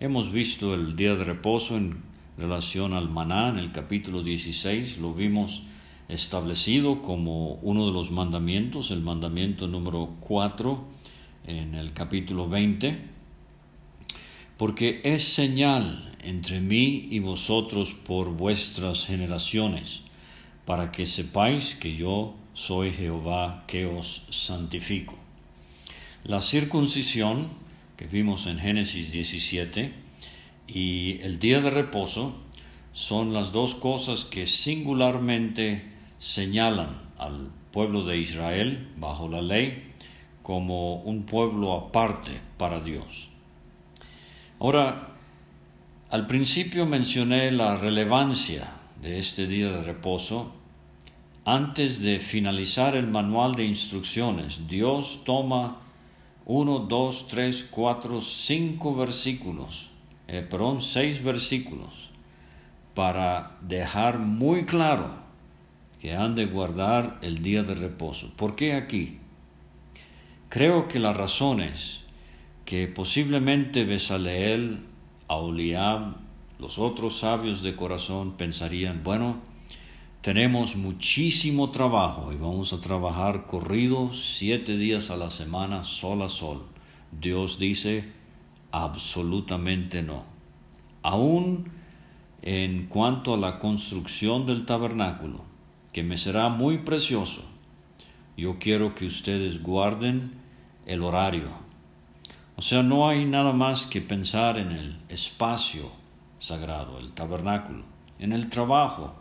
Hemos 0.00 0.32
visto 0.32 0.74
el 0.74 0.96
día 0.96 1.14
de 1.14 1.22
reposo 1.22 1.76
en 1.76 2.02
relación 2.36 2.94
al 2.94 3.08
maná 3.08 3.48
en 3.48 3.58
el 3.58 3.70
capítulo 3.70 4.24
16, 4.24 4.98
lo 4.98 5.14
vimos 5.14 5.62
establecido 6.08 7.00
como 7.00 7.54
uno 7.62 7.86
de 7.86 7.92
los 7.92 8.10
mandamientos, 8.10 8.90
el 8.90 9.02
mandamiento 9.02 9.68
número 9.68 10.16
4 10.20 10.84
en 11.46 11.76
el 11.76 11.92
capítulo 11.92 12.48
20, 12.48 13.13
porque 14.56 15.00
es 15.04 15.24
señal 15.24 16.16
entre 16.22 16.60
mí 16.60 17.08
y 17.10 17.18
vosotros 17.18 17.92
por 17.92 18.30
vuestras 18.30 19.04
generaciones, 19.04 20.02
para 20.64 20.90
que 20.92 21.06
sepáis 21.06 21.74
que 21.74 21.96
yo 21.96 22.34
soy 22.54 22.92
Jehová 22.92 23.64
que 23.66 23.86
os 23.86 24.22
santifico. 24.30 25.14
La 26.24 26.40
circuncisión 26.40 27.48
que 27.96 28.06
vimos 28.06 28.46
en 28.46 28.58
Génesis 28.58 29.12
17 29.12 29.92
y 30.68 31.20
el 31.20 31.38
día 31.38 31.60
de 31.60 31.70
reposo 31.70 32.34
son 32.92 33.34
las 33.34 33.52
dos 33.52 33.74
cosas 33.74 34.24
que 34.24 34.46
singularmente 34.46 35.82
señalan 36.18 36.88
al 37.18 37.50
pueblo 37.72 38.04
de 38.04 38.18
Israel 38.18 38.88
bajo 38.96 39.28
la 39.28 39.42
ley 39.42 39.92
como 40.42 41.02
un 41.02 41.24
pueblo 41.24 41.74
aparte 41.74 42.32
para 42.56 42.80
Dios. 42.80 43.33
Ahora, 44.60 45.08
al 46.10 46.26
principio 46.26 46.86
mencioné 46.86 47.50
la 47.50 47.76
relevancia 47.76 48.68
de 49.02 49.18
este 49.18 49.46
día 49.46 49.68
de 49.70 49.82
reposo. 49.82 50.52
Antes 51.44 52.00
de 52.00 52.20
finalizar 52.20 52.94
el 52.94 53.08
manual 53.08 53.54
de 53.54 53.64
instrucciones, 53.64 54.66
Dios 54.68 55.20
toma 55.24 55.80
uno, 56.46 56.78
dos, 56.78 57.26
tres, 57.26 57.66
cuatro, 57.68 58.20
cinco 58.20 58.94
versículos, 58.94 59.90
eh, 60.28 60.46
perdón, 60.48 60.80
seis 60.80 61.22
versículos, 61.22 62.10
para 62.94 63.58
dejar 63.60 64.18
muy 64.18 64.64
claro 64.64 65.10
que 66.00 66.14
han 66.14 66.34
de 66.34 66.46
guardar 66.46 67.18
el 67.22 67.42
día 67.42 67.62
de 67.62 67.74
reposo. 67.74 68.30
¿Por 68.36 68.54
qué 68.54 68.74
aquí? 68.74 69.18
Creo 70.48 70.86
que 70.86 70.98
la 70.98 71.12
razón 71.12 71.60
es 71.60 72.03
que 72.64 72.88
posiblemente 72.88 73.84
Besaleel, 73.84 74.84
Auliab, 75.28 76.16
los 76.58 76.78
otros 76.78 77.18
sabios 77.18 77.62
de 77.62 77.76
corazón 77.76 78.36
pensarían, 78.36 79.02
bueno, 79.02 79.36
tenemos 80.20 80.76
muchísimo 80.76 81.70
trabajo 81.70 82.32
y 82.32 82.36
vamos 82.36 82.72
a 82.72 82.80
trabajar 82.80 83.46
corrido 83.46 84.12
siete 84.12 84.78
días 84.78 85.10
a 85.10 85.16
la 85.16 85.30
semana, 85.30 85.84
sol 85.84 86.22
a 86.22 86.28
sol. 86.28 86.62
Dios 87.12 87.58
dice, 87.58 88.04
absolutamente 88.72 90.02
no. 90.02 90.24
Aún 91.02 91.68
en 92.40 92.86
cuanto 92.86 93.34
a 93.34 93.38
la 93.38 93.58
construcción 93.58 94.46
del 94.46 94.66
tabernáculo, 94.66 95.44
que 95.92 96.02
me 96.02 96.16
será 96.16 96.48
muy 96.48 96.78
precioso. 96.78 97.42
Yo 98.36 98.58
quiero 98.58 98.94
que 98.94 99.06
ustedes 99.06 99.62
guarden 99.62 100.32
el 100.86 101.02
horario. 101.02 101.63
O 102.56 102.62
sea, 102.62 102.82
no 102.82 103.08
hay 103.08 103.24
nada 103.24 103.52
más 103.52 103.86
que 103.86 104.00
pensar 104.00 104.58
en 104.58 104.70
el 104.70 104.96
espacio 105.08 105.90
sagrado, 106.38 106.98
el 107.00 107.12
tabernáculo, 107.12 107.84
en 108.18 108.32
el 108.32 108.48
trabajo 108.48 109.14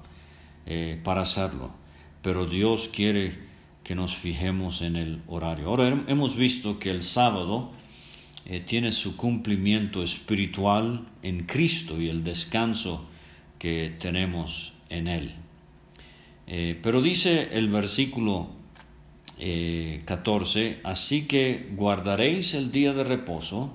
eh, 0.65 0.99
para 1.03 1.21
hacerlo. 1.21 1.73
Pero 2.21 2.45
Dios 2.45 2.89
quiere 2.93 3.37
que 3.83 3.95
nos 3.95 4.15
fijemos 4.15 4.81
en 4.81 4.95
el 4.95 5.21
horario. 5.27 5.67
Ahora 5.67 6.03
hemos 6.07 6.35
visto 6.35 6.79
que 6.79 6.91
el 6.91 7.01
sábado 7.01 7.71
eh, 8.45 8.59
tiene 8.59 8.91
su 8.91 9.17
cumplimiento 9.17 10.03
espiritual 10.03 11.05
en 11.21 11.45
Cristo 11.45 11.99
y 11.99 12.09
el 12.09 12.23
descanso 12.23 13.05
que 13.57 13.95
tenemos 13.99 14.73
en 14.89 15.07
Él. 15.07 15.33
Eh, 16.47 16.79
pero 16.83 17.01
dice 17.01 17.49
el 17.53 17.69
versículo 17.69 18.49
14, 19.37 20.67
eh, 20.67 20.81
así 20.83 21.27
que 21.27 21.69
guardaréis 21.75 22.53
el 22.53 22.71
día 22.71 22.93
de 22.93 23.03
reposo, 23.03 23.73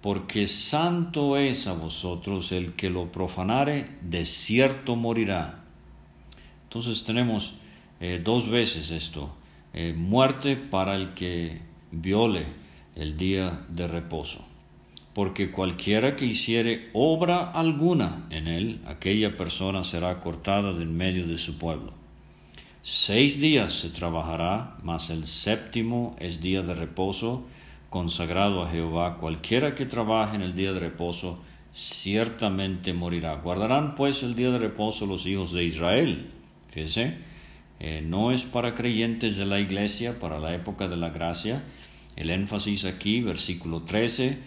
porque 0.00 0.46
santo 0.46 1.36
es 1.36 1.66
a 1.66 1.74
vosotros 1.74 2.52
el 2.52 2.72
que 2.72 2.90
lo 2.90 3.12
profanare, 3.12 3.86
de 4.00 4.24
cierto 4.24 4.96
morirá. 4.96 5.64
Entonces 6.64 7.04
tenemos 7.04 7.54
eh, 8.00 8.20
dos 8.22 8.48
veces 8.48 8.90
esto, 8.90 9.34
muerte 9.96 10.56
para 10.56 10.96
el 10.96 11.14
que 11.14 11.60
viole 11.90 12.44
el 12.94 13.16
día 13.16 13.64
de 13.68 13.86
reposo. 13.86 14.44
Porque 15.14 15.50
cualquiera 15.50 16.16
que 16.16 16.26
hiciere 16.26 16.90
obra 16.92 17.50
alguna 17.50 18.26
en 18.30 18.48
él, 18.48 18.80
aquella 18.86 19.36
persona 19.36 19.82
será 19.82 20.20
cortada 20.20 20.72
del 20.72 20.88
medio 20.88 21.26
de 21.26 21.36
su 21.36 21.58
pueblo. 21.58 22.01
Seis 22.84 23.40
días 23.40 23.74
se 23.74 23.90
trabajará, 23.90 24.76
mas 24.82 25.10
el 25.10 25.24
séptimo 25.24 26.16
es 26.18 26.40
día 26.40 26.62
de 26.62 26.74
reposo 26.74 27.44
consagrado 27.90 28.64
a 28.64 28.70
Jehová. 28.70 29.18
Cualquiera 29.18 29.76
que 29.76 29.86
trabaje 29.86 30.34
en 30.34 30.42
el 30.42 30.56
día 30.56 30.72
de 30.72 30.80
reposo 30.80 31.38
ciertamente 31.70 32.92
morirá. 32.92 33.36
Guardarán 33.36 33.94
pues 33.94 34.24
el 34.24 34.34
día 34.34 34.50
de 34.50 34.58
reposo 34.58 35.06
los 35.06 35.26
hijos 35.26 35.52
de 35.52 35.62
Israel. 35.62 36.32
Fíjense, 36.66 37.18
eh, 37.78 38.02
no 38.04 38.32
es 38.32 38.42
para 38.42 38.74
creyentes 38.74 39.36
de 39.36 39.46
la 39.46 39.60
iglesia, 39.60 40.18
para 40.18 40.40
la 40.40 40.52
época 40.52 40.88
de 40.88 40.96
la 40.96 41.10
gracia. 41.10 41.62
El 42.16 42.30
énfasis 42.30 42.84
aquí, 42.84 43.20
versículo 43.20 43.82
13, 43.82 44.38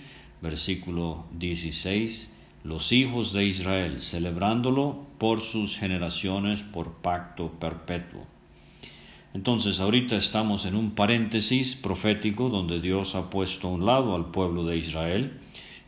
versículo 0.41 1.25
16 1.31 2.33
los 2.65 2.91
hijos 2.91 3.31
de 3.31 3.45
Israel, 3.45 4.01
celebrándolo 4.01 5.04
por 5.17 5.41
sus 5.41 5.78
generaciones, 5.78 6.63
por 6.63 6.93
pacto 6.95 7.51
perpetuo. 7.60 8.25
Entonces, 9.34 9.82
ahorita 9.82 10.15
estamos 10.15 10.65
en 10.65 10.75
un 10.75 10.91
paréntesis 10.91 11.75
profético 11.75 12.49
donde 12.49 12.80
Dios 12.80 13.15
ha 13.15 13.30
puesto 13.30 13.67
a 13.67 13.71
un 13.71 13.86
lado 13.86 14.15
al 14.15 14.32
pueblo 14.32 14.63
de 14.63 14.78
Israel 14.78 15.39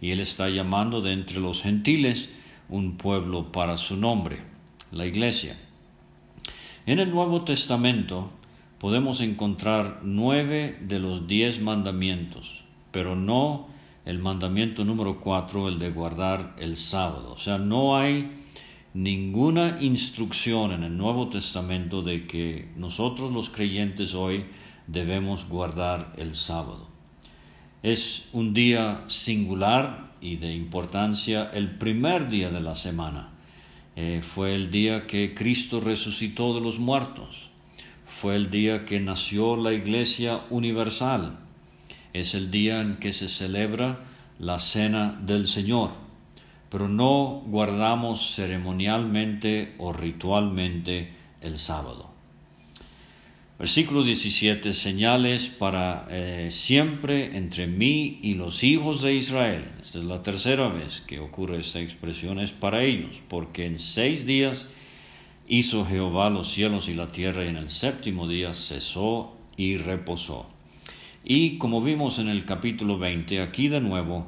y 0.02 0.12
Él 0.12 0.20
está 0.20 0.50
llamando 0.50 1.02
de 1.02 1.13
entre 1.13 1.40
los 1.40 1.62
gentiles 1.62 2.30
un 2.70 2.98
pueblo 2.98 3.52
para 3.52 3.78
su 3.78 3.96
nombre, 3.96 4.40
la 4.92 5.06
iglesia. 5.06 5.58
En 6.86 7.00
el 7.00 7.10
Nuevo 7.12 7.44
Testamento 7.44 8.32
podemos 8.80 9.22
encontrar 9.22 10.02
nueve 10.04 10.78
de 10.82 11.00
los 11.00 11.28
diez 11.28 11.62
mandamientos, 11.62 12.66
pero 12.92 13.16
no 13.16 13.68
el 14.06 14.20
mandamiento 14.20 14.86
número 14.86 15.20
cuatro, 15.20 15.68
el 15.68 15.80
de 15.80 15.92
guardar 15.92 16.56
el 16.60 16.78
sábado. 16.78 17.34
O 17.34 17.38
sea, 17.38 17.58
no 17.58 17.98
hay 17.98 18.46
ninguna 18.97 19.77
instrucción 19.79 20.71
en 20.71 20.83
el 20.83 20.97
Nuevo 20.97 21.29
Testamento 21.29 22.01
de 22.01 22.25
que 22.25 22.69
nosotros 22.75 23.31
los 23.31 23.51
creyentes 23.51 24.15
hoy 24.15 24.45
debemos 24.88 25.47
guardar 25.47 26.13
el 26.17 26.33
sábado. 26.33 26.88
Es 27.83 28.27
un 28.33 28.55
día 28.55 29.03
singular 29.05 30.13
y 30.19 30.38
de 30.38 30.51
importancia, 30.51 31.51
el 31.53 31.77
primer 31.77 32.27
día 32.27 32.49
de 32.49 32.60
la 32.60 32.73
semana. 32.73 33.29
Eh, 33.95 34.21
fue 34.23 34.55
el 34.55 34.71
día 34.71 35.05
que 35.05 35.36
Cristo 35.36 35.79
resucitó 35.79 36.55
de 36.55 36.62
los 36.62 36.79
muertos. 36.79 37.51
Fue 38.07 38.36
el 38.36 38.49
día 38.49 38.83
que 38.83 38.99
nació 38.99 39.55
la 39.57 39.73
Iglesia 39.73 40.41
Universal 40.49 41.38
es 42.19 42.33
el 42.33 42.49
día 42.51 42.81
en 42.81 42.97
que 42.97 43.13
se 43.13 43.27
celebra 43.27 43.99
la 44.39 44.60
cena 44.60 45.19
del 45.21 45.47
Señor, 45.47 45.91
pero 46.69 46.88
no 46.88 47.43
guardamos 47.45 48.36
ceremonialmente 48.36 49.75
o 49.77 49.93
ritualmente 49.93 51.12
el 51.41 51.58
sábado. 51.58 52.17
Versículo 53.60 54.03
17, 54.03 54.71
señales 54.71 55.47
para 55.47 56.08
eh, 56.12 56.49
siempre 56.51 57.36
entre 57.36 57.65
mí 57.65 58.19
y 58.21 58.36
los 58.36 58.63
hijos 58.63 59.01
de 59.01 59.15
Israel. 59.15 59.65
Esta 59.82 59.97
es 59.97 60.03
la 60.03 60.21
tercera 60.21 60.67
vez 60.67 61.01
que 61.01 61.19
ocurre 61.19 61.60
esta 61.60 61.80
expresión, 61.80 62.38
es 62.39 62.51
para 62.51 62.84
ellos, 62.84 63.19
porque 63.27 63.65
en 63.65 63.80
seis 63.80 64.27
días 64.27 64.67
hizo 65.47 65.88
Jehová 65.88 66.30
los 66.30 66.49
cielos 66.49 66.88
y 66.88 66.93
la 66.93 67.08
tierra 67.08 67.45
y 67.45 67.47
en 67.47 67.58
el 67.58 67.69
séptimo 67.69 68.27
día 68.27 68.53
cesó 68.53 69.36
y 69.56 69.77
reposó. 69.77 70.45
Y 71.23 71.58
como 71.58 71.82
vimos 71.82 72.19
en 72.19 72.30
el 72.30 72.45
capítulo 72.45 72.99
20, 72.99 73.41
aquí 73.41 73.69
de 73.69 73.82
nuevo, 73.82 74.27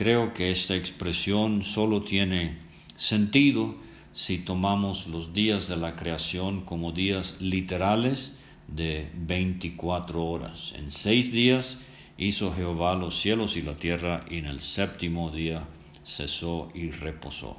creo 0.00 0.32
que 0.32 0.50
esta 0.50 0.76
expresión 0.76 1.62
solo 1.62 2.00
tiene 2.00 2.56
sentido 2.96 3.74
si 4.12 4.38
tomamos 4.38 5.06
los 5.06 5.34
días 5.34 5.68
de 5.68 5.76
la 5.76 5.94
creación 5.94 6.62
como 6.62 6.92
días 6.92 7.36
literales 7.38 8.34
de 8.66 9.10
24 9.14 10.24
horas. 10.24 10.72
En 10.74 10.90
seis 10.90 11.32
días 11.32 11.80
hizo 12.16 12.50
Jehová 12.54 12.94
los 12.94 13.20
cielos 13.20 13.58
y 13.58 13.60
la 13.60 13.76
tierra 13.76 14.22
y 14.30 14.38
en 14.38 14.46
el 14.46 14.60
séptimo 14.60 15.30
día 15.30 15.68
cesó 16.02 16.70
y 16.72 16.90
reposó. 16.90 17.58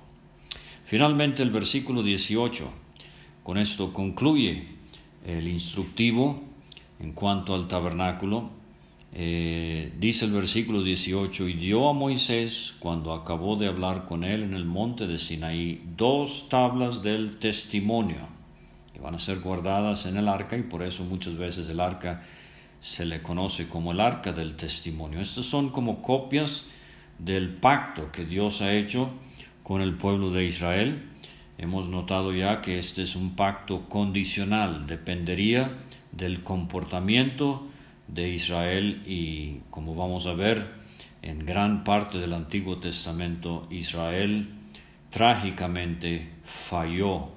Finalmente 0.83 1.43
el 1.43 1.51
versículo 1.51 2.01
18, 2.01 2.73
con 3.43 3.59
esto 3.59 3.93
concluye 3.93 4.65
el 5.27 5.47
instructivo 5.47 6.41
en 6.99 7.13
cuanto 7.13 7.53
al 7.53 7.67
tabernáculo 7.67 8.60
eh, 9.13 9.91
dice 9.99 10.25
el 10.25 10.31
versículo 10.31 10.83
18, 10.83 11.49
y 11.49 11.53
dio 11.53 11.89
a 11.89 11.93
Moisés, 11.93 12.75
cuando 12.79 13.13
acabó 13.13 13.57
de 13.57 13.67
hablar 13.67 14.05
con 14.05 14.23
él 14.23 14.43
en 14.43 14.53
el 14.53 14.65
monte 14.65 15.05
de 15.05 15.17
Sinaí, 15.17 15.83
dos 15.97 16.47
tablas 16.47 17.03
del 17.03 17.37
testimonio, 17.37 18.29
que 18.93 19.01
van 19.01 19.15
a 19.15 19.19
ser 19.19 19.39
guardadas 19.39 20.05
en 20.05 20.15
el 20.15 20.29
arca, 20.29 20.57
y 20.57 20.63
por 20.63 20.81
eso 20.81 21.03
muchas 21.03 21.35
veces 21.35 21.69
el 21.69 21.81
arca 21.81 22.21
se 22.79 23.05
le 23.05 23.21
conoce 23.21 23.67
como 23.67 23.91
el 23.91 23.99
arca 23.99 24.31
del 24.31 24.55
testimonio. 24.55 25.19
Estas 25.19 25.45
son 25.45 25.69
como 25.69 26.01
copias 26.01 26.65
del 27.19 27.49
pacto 27.49 28.11
que 28.11 28.25
Dios 28.25 28.61
ha 28.61 28.73
hecho 28.73 29.11
con 29.61 29.81
el 29.81 29.95
pueblo 29.95 30.31
de 30.31 30.45
Israel. 30.45 31.03
Hemos 31.57 31.89
notado 31.89 32.33
ya 32.33 32.61
que 32.61 32.79
este 32.79 33.03
es 33.03 33.15
un 33.15 33.35
pacto 33.35 33.87
condicional, 33.89 34.87
dependería 34.87 35.77
del 36.11 36.43
comportamiento 36.43 37.70
de 38.13 38.29
Israel 38.29 39.03
y 39.05 39.59
como 39.69 39.95
vamos 39.95 40.27
a 40.27 40.33
ver 40.33 40.67
en 41.21 41.45
gran 41.45 41.83
parte 41.83 42.17
del 42.17 42.33
Antiguo 42.33 42.77
Testamento 42.77 43.67
Israel 43.69 44.49
trágicamente 45.09 46.29
falló 46.43 47.29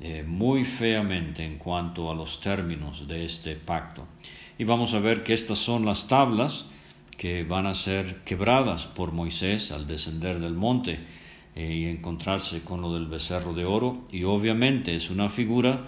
eh, 0.00 0.24
muy 0.26 0.64
feamente 0.64 1.44
en 1.44 1.58
cuanto 1.58 2.10
a 2.10 2.14
los 2.14 2.40
términos 2.40 3.06
de 3.06 3.24
este 3.24 3.54
pacto. 3.54 4.06
Y 4.58 4.64
vamos 4.64 4.94
a 4.94 4.98
ver 4.98 5.22
que 5.22 5.32
estas 5.32 5.58
son 5.58 5.86
las 5.86 6.08
tablas 6.08 6.66
que 7.16 7.44
van 7.44 7.66
a 7.66 7.74
ser 7.74 8.22
quebradas 8.24 8.86
por 8.86 9.12
Moisés 9.12 9.72
al 9.72 9.86
descender 9.86 10.40
del 10.40 10.54
monte 10.54 11.00
eh, 11.54 11.72
y 11.72 11.84
encontrarse 11.84 12.62
con 12.62 12.80
lo 12.80 12.92
del 12.92 13.06
becerro 13.06 13.54
de 13.54 13.64
oro. 13.64 14.04
Y 14.10 14.24
obviamente 14.24 14.94
es 14.94 15.10
una 15.10 15.28
figura 15.28 15.84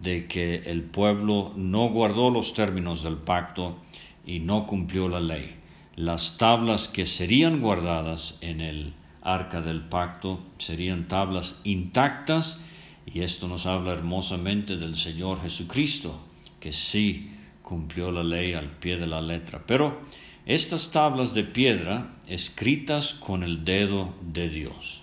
de 0.00 0.26
que 0.26 0.56
el 0.66 0.82
pueblo 0.82 1.52
no 1.56 1.88
guardó 1.88 2.30
los 2.30 2.54
términos 2.54 3.02
del 3.02 3.16
pacto 3.16 3.78
y 4.26 4.40
no 4.40 4.66
cumplió 4.66 5.08
la 5.08 5.20
ley. 5.20 5.56
Las 5.96 6.38
tablas 6.38 6.88
que 6.88 7.04
serían 7.06 7.60
guardadas 7.60 8.38
en 8.40 8.60
el 8.60 8.94
arca 9.22 9.60
del 9.60 9.82
pacto 9.82 10.40
serían 10.58 11.08
tablas 11.08 11.60
intactas 11.64 12.58
y 13.06 13.20
esto 13.20 13.48
nos 13.48 13.66
habla 13.66 13.92
hermosamente 13.92 14.76
del 14.76 14.96
Señor 14.96 15.42
Jesucristo, 15.42 16.18
que 16.60 16.72
sí 16.72 17.30
cumplió 17.62 18.12
la 18.12 18.22
ley 18.22 18.54
al 18.54 18.70
pie 18.70 18.96
de 18.96 19.06
la 19.06 19.20
letra. 19.20 19.62
Pero 19.66 20.00
estas 20.46 20.90
tablas 20.90 21.34
de 21.34 21.44
piedra 21.44 22.16
escritas 22.26 23.14
con 23.14 23.42
el 23.42 23.64
dedo 23.64 24.14
de 24.22 24.48
Dios. 24.48 25.02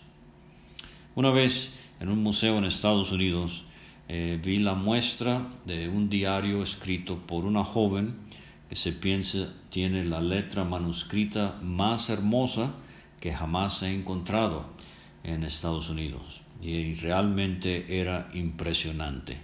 Una 1.16 1.32
vez 1.32 1.74
en 2.00 2.10
un 2.10 2.24
museo 2.24 2.58
en 2.58 2.66
Estados 2.66 3.12
Unidos 3.12 3.66
eh, 4.08 4.40
vi 4.42 4.60
la 4.60 4.74
muestra 4.74 5.48
de 5.66 5.90
un 5.90 6.10
diario 6.10 6.64
escrito 6.64 7.18
por 7.18 7.46
una 7.46 7.64
joven 7.64 8.16
que 8.70 8.76
se 8.76 8.94
piensa 8.94 9.54
tiene 9.70 10.04
la 10.06 10.22
letra 10.22 10.64
manuscrita 10.64 11.60
más 11.62 12.10
hermosa 12.10 12.74
que 13.20 13.34
jamás 13.34 13.84
he 13.84 13.94
encontrado 13.94 14.66
en 15.24 15.44
Estados 15.44 15.90
Unidos 15.90 16.42
y 16.62 16.94
realmente 16.96 18.00
era 18.00 18.30
impresionante. 18.34 19.38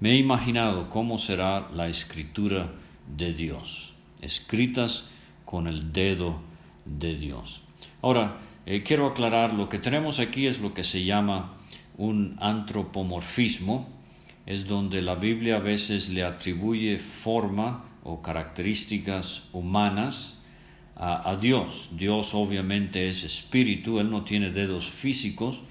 Me 0.00 0.12
he 0.12 0.16
imaginado 0.16 0.88
cómo 0.88 1.18
será 1.18 1.68
la 1.72 1.88
escritura 1.88 2.72
de 3.16 3.32
Dios, 3.32 3.92
escritas 4.20 5.04
con 5.44 5.66
el 5.68 5.92
dedo 5.92 6.40
de 6.84 7.14
Dios. 7.14 7.62
Ahora, 8.00 8.38
eh, 8.66 8.82
quiero 8.82 9.06
aclarar, 9.06 9.54
lo 9.54 9.68
que 9.68 9.78
tenemos 9.78 10.18
aquí 10.18 10.46
es 10.46 10.60
lo 10.60 10.74
que 10.74 10.82
se 10.82 11.04
llama 11.04 11.54
un 12.02 12.36
antropomorfismo, 12.40 13.88
es 14.44 14.66
donde 14.66 15.02
la 15.02 15.14
Biblia 15.14 15.56
a 15.56 15.60
veces 15.60 16.08
le 16.08 16.24
atribuye 16.24 16.98
forma 16.98 17.84
o 18.02 18.20
características 18.20 19.44
humanas 19.52 20.40
a, 20.96 21.36
Dios. 21.40 21.90
Dios 21.92 22.34
obviamente 22.34 23.08
es 23.08 23.22
espíritu, 23.22 24.00
Él 24.00 24.10
no 24.10 24.24
tiene 24.24 24.50
dedos 24.50 24.90
físicos, 24.90 25.62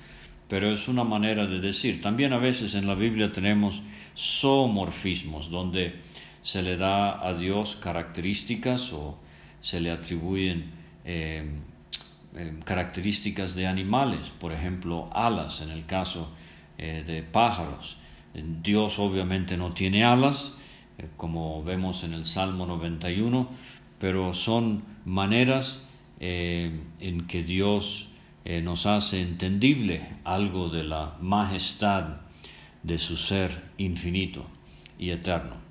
pero 0.48 0.72
es 0.72 0.88
una 0.88 1.04
manera 1.04 1.48
de 1.48 1.60
decir. 1.60 2.02
También 2.02 2.32
a 2.32 2.38
veces 2.38 2.76
en 2.76 2.88
la 2.88 2.96
Biblia 2.96 3.30
tenemos 3.32 3.82
zoomorfismos, 4.15 5.52
donde 5.52 5.96
se 6.41 6.62
le 6.62 6.78
da 6.78 7.28
a 7.28 7.34
Dios 7.34 7.76
características 7.76 8.94
o 8.94 9.17
se 9.60 9.82
le 9.82 9.91
atribuyen 9.91 10.72
eh, 11.04 11.44
eh, 12.36 12.60
características 12.63 13.56
de 13.56 13.67
animales, 13.67 14.32
por 14.32 14.54
ejemplo, 14.54 15.10
alas 15.12 15.62
en 15.62 15.70
el 15.70 15.86
caso 15.86 16.32
eh, 16.78 17.04
de 17.06 17.24
pájaros. 17.24 17.98
Dios 18.34 19.00
obviamente 19.00 19.58
no 19.58 19.74
tiene 19.74 20.06
alas, 20.06 20.54
eh, 20.98 21.08
como 21.17 21.62
vemos 21.63 22.06
en 22.06 22.13
el 22.13 22.24
Salmo 22.24 22.65
91, 22.65 23.50
pero 24.00 24.34
son 24.34 24.84
maneras 25.04 25.88
en 26.20 27.26
que 27.28 27.41
Dios 27.41 28.10
nos 28.46 28.86
hace 28.86 29.24
entendible 29.24 30.08
algo 30.24 30.70
de 30.70 30.84
la 30.84 31.17
majestad 31.20 32.17
de 32.84 33.00
su 33.00 33.17
ser 33.17 33.72
infinito 33.80 34.46
y 35.00 35.10
eterno. 35.10 35.71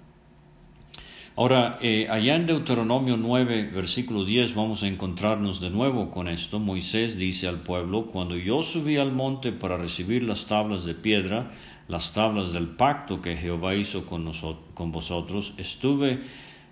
Ahora, 1.41 1.79
eh, 1.81 2.07
allá 2.11 2.37
en 2.37 2.45
Deuteronomio 2.45 3.17
9, 3.17 3.71
versículo 3.73 4.27
10, 4.27 4.55
vamos 4.55 4.83
a 4.83 4.89
encontrarnos 4.89 5.59
de 5.59 5.71
nuevo 5.71 6.11
con 6.11 6.29
esto. 6.29 6.59
Moisés 6.59 7.17
dice 7.17 7.49
al 7.49 7.61
pueblo, 7.61 8.09
cuando 8.09 8.37
yo 8.37 8.63
subí 8.63 8.99
al 8.99 9.13
monte 9.13 9.51
para 9.51 9.79
recibir 9.79 10.23
las 10.23 10.45
tablas 10.45 10.85
de 10.85 10.93
piedra, 10.95 11.51
las 11.89 12.13
tablas 12.13 12.53
del 12.53 12.69
pacto 12.69 13.23
que 13.23 13.39
Jehová 13.39 13.75
hizo 13.75 14.05
con, 14.05 14.31
con 14.75 14.93
vosotros, 14.93 15.55
estuve 15.57 16.19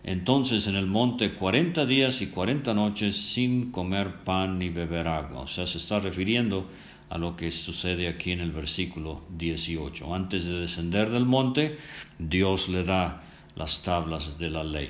entonces 0.04 0.66
en 0.66 0.76
el 0.76 0.86
monte 0.86 1.32
cuarenta 1.32 1.86
días 1.86 2.20
y 2.20 2.26
cuarenta 2.26 2.74
noches 2.74 3.16
sin 3.16 3.72
comer 3.72 4.22
pan 4.22 4.58
ni 4.58 4.68
beber 4.68 5.08
agua. 5.08 5.40
O 5.40 5.46
sea, 5.46 5.64
se 5.64 5.78
está 5.78 5.98
refiriendo 5.98 6.68
a 7.08 7.16
lo 7.16 7.36
que 7.36 7.50
sucede 7.50 8.06
aquí 8.06 8.32
en 8.32 8.40
el 8.40 8.52
versículo 8.52 9.22
18. 9.34 10.14
Antes 10.14 10.44
de 10.44 10.60
descender 10.60 11.08
del 11.08 11.24
monte, 11.24 11.78
Dios 12.18 12.68
le 12.68 12.84
da 12.84 13.22
las 13.58 13.82
tablas 13.82 14.38
de 14.38 14.48
la 14.48 14.64
ley. 14.64 14.88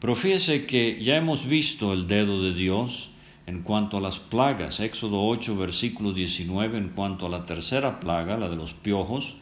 Pero 0.00 0.16
fíjese 0.16 0.66
que 0.66 1.00
ya 1.00 1.16
hemos 1.16 1.46
visto 1.46 1.92
el 1.92 2.06
dedo 2.06 2.42
de 2.42 2.52
Dios 2.52 3.10
en 3.46 3.62
cuanto 3.62 3.98
a 3.98 4.00
las 4.00 4.18
plagas. 4.18 4.80
Éxodo 4.80 5.24
8, 5.24 5.56
versículo 5.56 6.12
19, 6.12 6.78
en 6.78 6.88
cuanto 6.88 7.26
a 7.26 7.28
la 7.28 7.44
tercera 7.44 8.00
plaga, 8.00 8.36
la 8.36 8.48
de 8.48 8.56
los 8.56 8.74
piojos. 8.74 9.36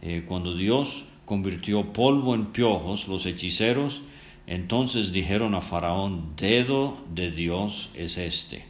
Eh, 0.00 0.24
cuando 0.26 0.54
Dios 0.54 1.04
convirtió 1.24 1.92
polvo 1.92 2.34
en 2.34 2.46
piojos, 2.46 3.08
los 3.08 3.26
hechiceros 3.26 4.02
entonces 4.46 5.12
dijeron 5.12 5.54
a 5.54 5.60
Faraón, 5.60 6.36
dedo 6.36 6.96
de 7.12 7.32
Dios 7.32 7.90
es 7.94 8.16
este. 8.16 8.64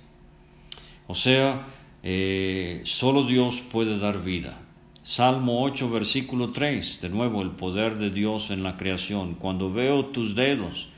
O 1.06 1.14
sea, 1.14 1.66
eh, 2.02 2.80
solo 2.84 3.24
Dios 3.24 3.60
puede 3.60 3.98
dar 3.98 4.22
vida. 4.22 4.65
Salmo 5.06 5.62
8, 5.62 5.88
versículo 5.88 6.50
3, 6.50 7.00
de 7.00 7.08
nuevo 7.08 7.40
el 7.40 7.52
poder 7.52 7.96
de 7.96 8.10
Dios 8.10 8.50
en 8.50 8.64
la 8.64 8.76
creación. 8.76 9.34
Cuando 9.34 9.72
veo 9.72 10.06
tus 10.06 10.34
dedos, 10.34 10.88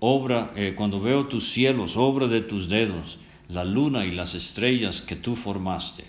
obra, 0.00 0.50
eh, 0.56 0.74
cuando 0.76 0.98
veo 0.98 1.28
tus 1.28 1.50
cielos, 1.50 1.96
obra 1.96 2.26
de 2.26 2.40
tus 2.40 2.68
dedos, 2.68 3.20
la 3.48 3.64
luna 3.64 4.04
y 4.04 4.10
las 4.10 4.34
estrellas 4.34 5.00
que 5.00 5.14
tú 5.14 5.36
formaste. 5.36 6.02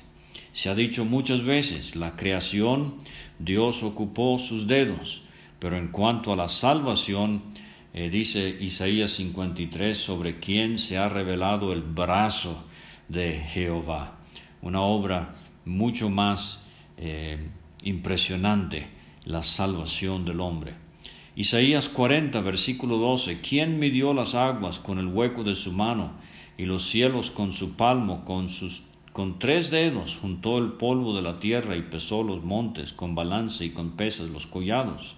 Se 0.51 0.69
ha 0.69 0.73
dicho 0.73 1.05
muchas 1.05 1.43
veces, 1.43 1.95
la 1.95 2.15
creación, 2.15 2.95
Dios 3.37 3.83
ocupó 3.83 4.39
sus 4.39 4.65
dedos, 4.65 5.21
pero 5.59 5.77
en 5.77 5.89
cuanto 5.89 6.33
a 6.33 6.35
la 6.35 6.47
salvación, 6.47 7.43
eh, 7.93 8.09
dice 8.09 8.57
Isaías 8.59 9.11
53, 9.11 9.95
sobre 9.95 10.39
quién 10.39 10.79
se 10.79 10.97
ha 10.97 11.07
revelado 11.07 11.71
el 11.71 11.83
brazo 11.83 12.65
de 13.07 13.33
Jehová. 13.33 14.17
Una 14.63 14.81
obra 14.81 15.35
mucho 15.65 16.09
más 16.09 16.63
eh, 16.97 17.37
impresionante 17.83 18.87
la 19.25 19.41
salvación 19.41 20.25
del 20.25 20.39
hombre. 20.39 20.73
Isaías 21.35 21.89
40, 21.89 22.41
versículo 22.41 22.97
12, 22.97 23.41
¿quién 23.41 23.77
midió 23.79 24.13
las 24.13 24.33
aguas 24.33 24.79
con 24.79 24.97
el 24.97 25.07
hueco 25.07 25.43
de 25.43 25.53
su 25.53 25.71
mano 25.71 26.13
y 26.57 26.65
los 26.65 26.83
cielos 26.83 27.29
con 27.29 27.51
su 27.51 27.73
palmo, 27.73 28.25
con 28.25 28.49
sus 28.49 28.81
con 29.17 29.39
tres 29.39 29.71
dedos 29.71 30.19
juntó 30.21 30.59
el 30.59 30.73
polvo 30.73 31.15
de 31.15 31.23
la 31.23 31.39
tierra 31.39 31.75
y 31.75 31.81
pesó 31.81 32.21
los 32.21 32.43
montes 32.43 32.93
con 32.93 33.15
balance 33.15 33.65
y 33.65 33.71
con 33.71 33.93
pesas 33.93 34.29
los 34.29 34.45
collados. 34.45 35.15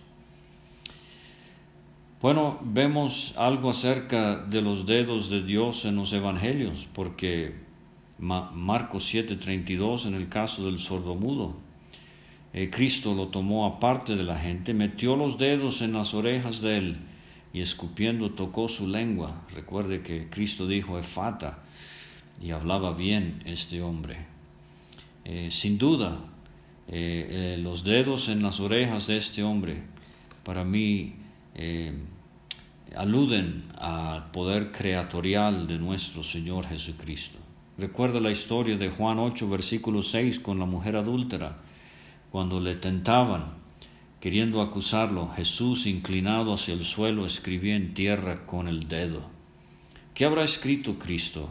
Bueno, 2.22 2.60
vemos 2.64 3.34
algo 3.36 3.70
acerca 3.70 4.38
de 4.38 4.62
los 4.62 4.86
dedos 4.86 5.30
de 5.30 5.44
Dios 5.44 5.84
en 5.84 5.98
los 5.98 6.14
evangelios, 6.14 6.88
porque 6.94 7.56
Marcos 8.20 9.04
7:32 9.14 10.06
en 10.06 10.16
el 10.16 10.30
caso 10.30 10.66
del 10.66 10.80
sordomudo, 10.80 11.58
eh, 12.54 12.70
Cristo 12.70 13.14
lo 13.14 13.28
tomó 13.28 13.66
aparte 13.66 14.16
de 14.16 14.24
la 14.24 14.38
gente, 14.38 14.74
metió 14.74 15.16
los 15.16 15.38
dedos 15.38 15.82
en 15.82 15.94
las 15.94 16.14
orejas 16.14 16.62
de 16.62 16.78
él 16.78 16.98
y 17.54 17.62
escupiendo 17.62 18.32
tocó 18.32 18.68
su 18.70 18.88
lengua. 18.88 19.44
Recuerde 19.54 20.02
que 20.02 20.30
Cristo 20.30 20.68
dijo 20.68 20.98
efata 20.98 21.60
y 22.42 22.52
hablaba 22.52 22.94
bien 22.94 23.42
este 23.46 23.82
hombre. 23.82 24.18
Eh, 25.26 25.50
sin 25.52 25.78
duda, 25.78 26.18
eh, 26.88 27.58
los 27.62 27.84
dedos 27.84 28.30
en 28.30 28.42
las 28.42 28.60
orejas 28.60 29.08
de 29.08 29.18
este 29.18 29.44
hombre, 29.44 29.84
para 30.44 30.64
mí, 30.64 31.16
aluden 32.96 33.66
al 33.78 34.32
poder 34.32 34.72
creatorial 34.72 35.68
de 35.68 35.78
nuestro 35.78 36.24
Señor 36.24 36.66
Jesucristo. 36.68 37.38
Recuerda 37.80 38.20
la 38.20 38.30
historia 38.30 38.76
de 38.76 38.90
Juan 38.90 39.20
8, 39.20 39.50
versículo 39.50 40.02
6 40.02 40.40
con 40.40 40.60
la 40.60 40.66
mujer 40.66 40.98
adúltera, 40.98 41.58
cuando 42.32 42.60
le 42.60 42.76
tentaban, 42.76 43.54
queriendo 44.20 44.62
acusarlo, 44.62 45.32
Jesús, 45.36 45.86
inclinado 45.88 46.54
hacia 46.54 46.74
el 46.74 46.86
suelo, 46.86 47.26
escribía 47.26 47.76
en 47.76 47.94
tierra 47.94 48.46
con 48.46 48.68
el 48.68 48.88
dedo. 48.88 49.24
¿Qué 50.14 50.26
habrá 50.26 50.44
escrito 50.44 51.00
Cristo 51.00 51.50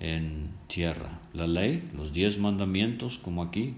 en 0.00 0.50
tierra? 0.68 1.20
¿La 1.34 1.46
ley? 1.46 1.90
¿Los 1.94 2.12
diez 2.12 2.38
mandamientos 2.38 3.18
como 3.18 3.42
aquí? 3.42 3.74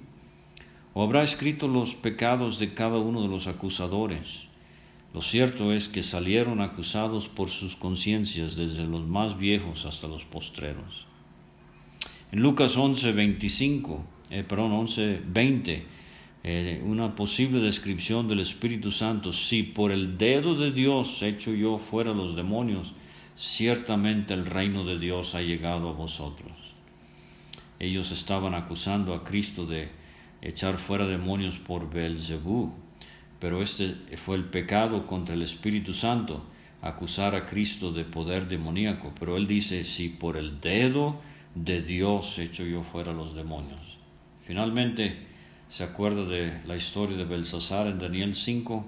¿O 0.95 1.03
habrá 1.03 1.23
escrito 1.23 1.69
los 1.69 1.95
pecados 1.95 2.59
de 2.59 2.75
cada 2.75 2.99
uno 2.99 3.23
de 3.23 3.29
los 3.29 3.47
acusadores? 3.47 4.49
Lo 5.15 5.23
cierto 5.23 5.73
es 5.73 5.89
que 5.89 6.03
salieron 6.03 6.61
acusados 6.61 7.29
por 7.29 7.49
sus 7.49 7.77
conciencias 7.77 8.57
desde 8.57 8.85
los 8.85 9.07
más 9.07 9.39
viejos 9.39 9.87
hasta 9.87 10.07
los 10.07 10.25
postreros. 10.25 11.07
En 12.31 12.41
Lucas 12.41 12.77
11, 12.77 13.13
25, 13.13 14.05
eh, 14.31 14.45
perdón, 14.47 14.73
11, 14.73 15.23
20, 15.27 15.87
eh, 16.45 16.81
una 16.85 17.15
posible 17.15 17.61
descripción 17.61 18.29
del 18.29 18.41
Espíritu 18.41 18.91
Santo. 18.91 19.33
Si 19.33 19.63
por 19.63 19.93
el 19.93 20.17
dedo 20.17 20.55
de 20.55 20.71
Dios 20.71 21.23
hecho 21.23 21.53
yo 21.53 21.79
fuera 21.79 22.13
los 22.13 22.37
demonios, 22.37 22.95
ciertamente 23.35 24.35
el 24.35 24.47
reino 24.47 24.85
de 24.85 24.99
Dios 24.99 25.35
ha 25.35 25.43
llegado 25.43 25.89
a 25.89 25.93
vosotros. 25.93 26.53
Ellos 27.79 28.11
estaban 28.11 28.55
acusando 28.55 29.15
a 29.15 29.25
Cristo 29.25 29.67
de 29.67 29.89
echar 30.43 30.79
fuera 30.79 31.07
demonios 31.07 31.59
por 31.59 31.91
Belzebú, 31.91 32.73
pero 33.39 33.63
este 33.63 33.95
fue 34.17 34.37
el 34.37 34.45
pecado 34.45 35.07
contra 35.07 35.35
el 35.35 35.43
Espíritu 35.43 35.93
Santo, 35.93 36.45
acusar 36.83 37.37
a 37.37 37.47
Cristo 37.47 37.93
de 37.93 38.05
poder 38.05 38.49
demoníaco. 38.49 39.13
Pero 39.19 39.37
él 39.37 39.47
dice, 39.47 39.85
si 39.85 40.09
por 40.09 40.37
el 40.37 40.61
dedo 40.61 41.21
de 41.55 41.83
Dios 41.83 42.39
hecho 42.39 42.65
yo 42.65 42.83
fuera 42.83 43.13
los 43.13 43.35
demonios. 43.35 43.99
Finalmente, 44.43 45.28
se 45.69 45.85
acuerda 45.85 46.25
de 46.25 46.61
la 46.67 46.77
historia 46.77 47.17
de 47.17 47.25
Belsasar 47.25 47.87
en 47.87 47.99
Daniel 47.99 48.35
5. 48.35 48.87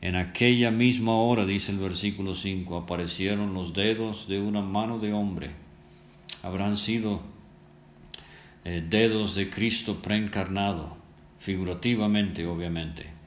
En 0.00 0.16
aquella 0.16 0.70
misma 0.70 1.14
hora, 1.16 1.44
dice 1.44 1.72
el 1.72 1.78
versículo 1.78 2.34
5, 2.34 2.76
aparecieron 2.76 3.54
los 3.54 3.74
dedos 3.74 4.28
de 4.28 4.40
una 4.40 4.60
mano 4.60 4.98
de 4.98 5.12
hombre. 5.12 5.50
Habrán 6.42 6.76
sido 6.76 7.20
eh, 8.64 8.84
dedos 8.88 9.34
de 9.34 9.50
Cristo 9.50 10.00
preencarnado, 10.00 10.96
figurativamente 11.38 12.46
obviamente 12.46 13.18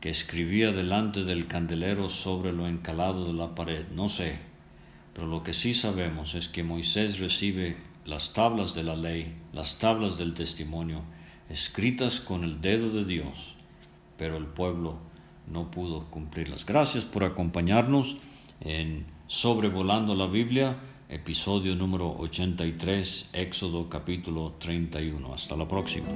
que 0.00 0.10
escribía 0.10 0.72
delante 0.72 1.24
del 1.24 1.46
candelero 1.46 2.08
sobre 2.08 2.52
lo 2.52 2.68
encalado 2.68 3.26
de 3.26 3.32
la 3.32 3.54
pared. 3.54 3.86
No 3.94 4.08
sé, 4.08 4.38
pero 5.12 5.26
lo 5.26 5.42
que 5.42 5.52
sí 5.52 5.74
sabemos 5.74 6.34
es 6.34 6.48
que 6.48 6.62
Moisés 6.62 7.18
recibe 7.18 7.76
las 8.04 8.32
tablas 8.32 8.74
de 8.74 8.84
la 8.84 8.96
ley, 8.96 9.34
las 9.52 9.78
tablas 9.78 10.16
del 10.16 10.34
testimonio, 10.34 11.02
escritas 11.48 12.20
con 12.20 12.44
el 12.44 12.60
dedo 12.60 12.90
de 12.90 13.04
Dios, 13.04 13.54
pero 14.16 14.36
el 14.36 14.46
pueblo 14.46 14.98
no 15.46 15.70
pudo 15.70 16.06
cumplirlas. 16.10 16.66
Gracias 16.66 17.04
por 17.04 17.24
acompañarnos 17.24 18.16
en 18.60 19.06
Sobrevolando 19.26 20.14
la 20.14 20.26
Biblia, 20.26 20.76
episodio 21.08 21.74
número 21.74 22.16
83, 22.18 23.30
Éxodo 23.32 23.88
capítulo 23.88 24.54
31. 24.58 25.34
Hasta 25.34 25.56
la 25.56 25.68
próxima. 25.68 26.08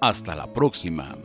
Hasta 0.00 0.34
la 0.34 0.46
próxima. 0.46 1.16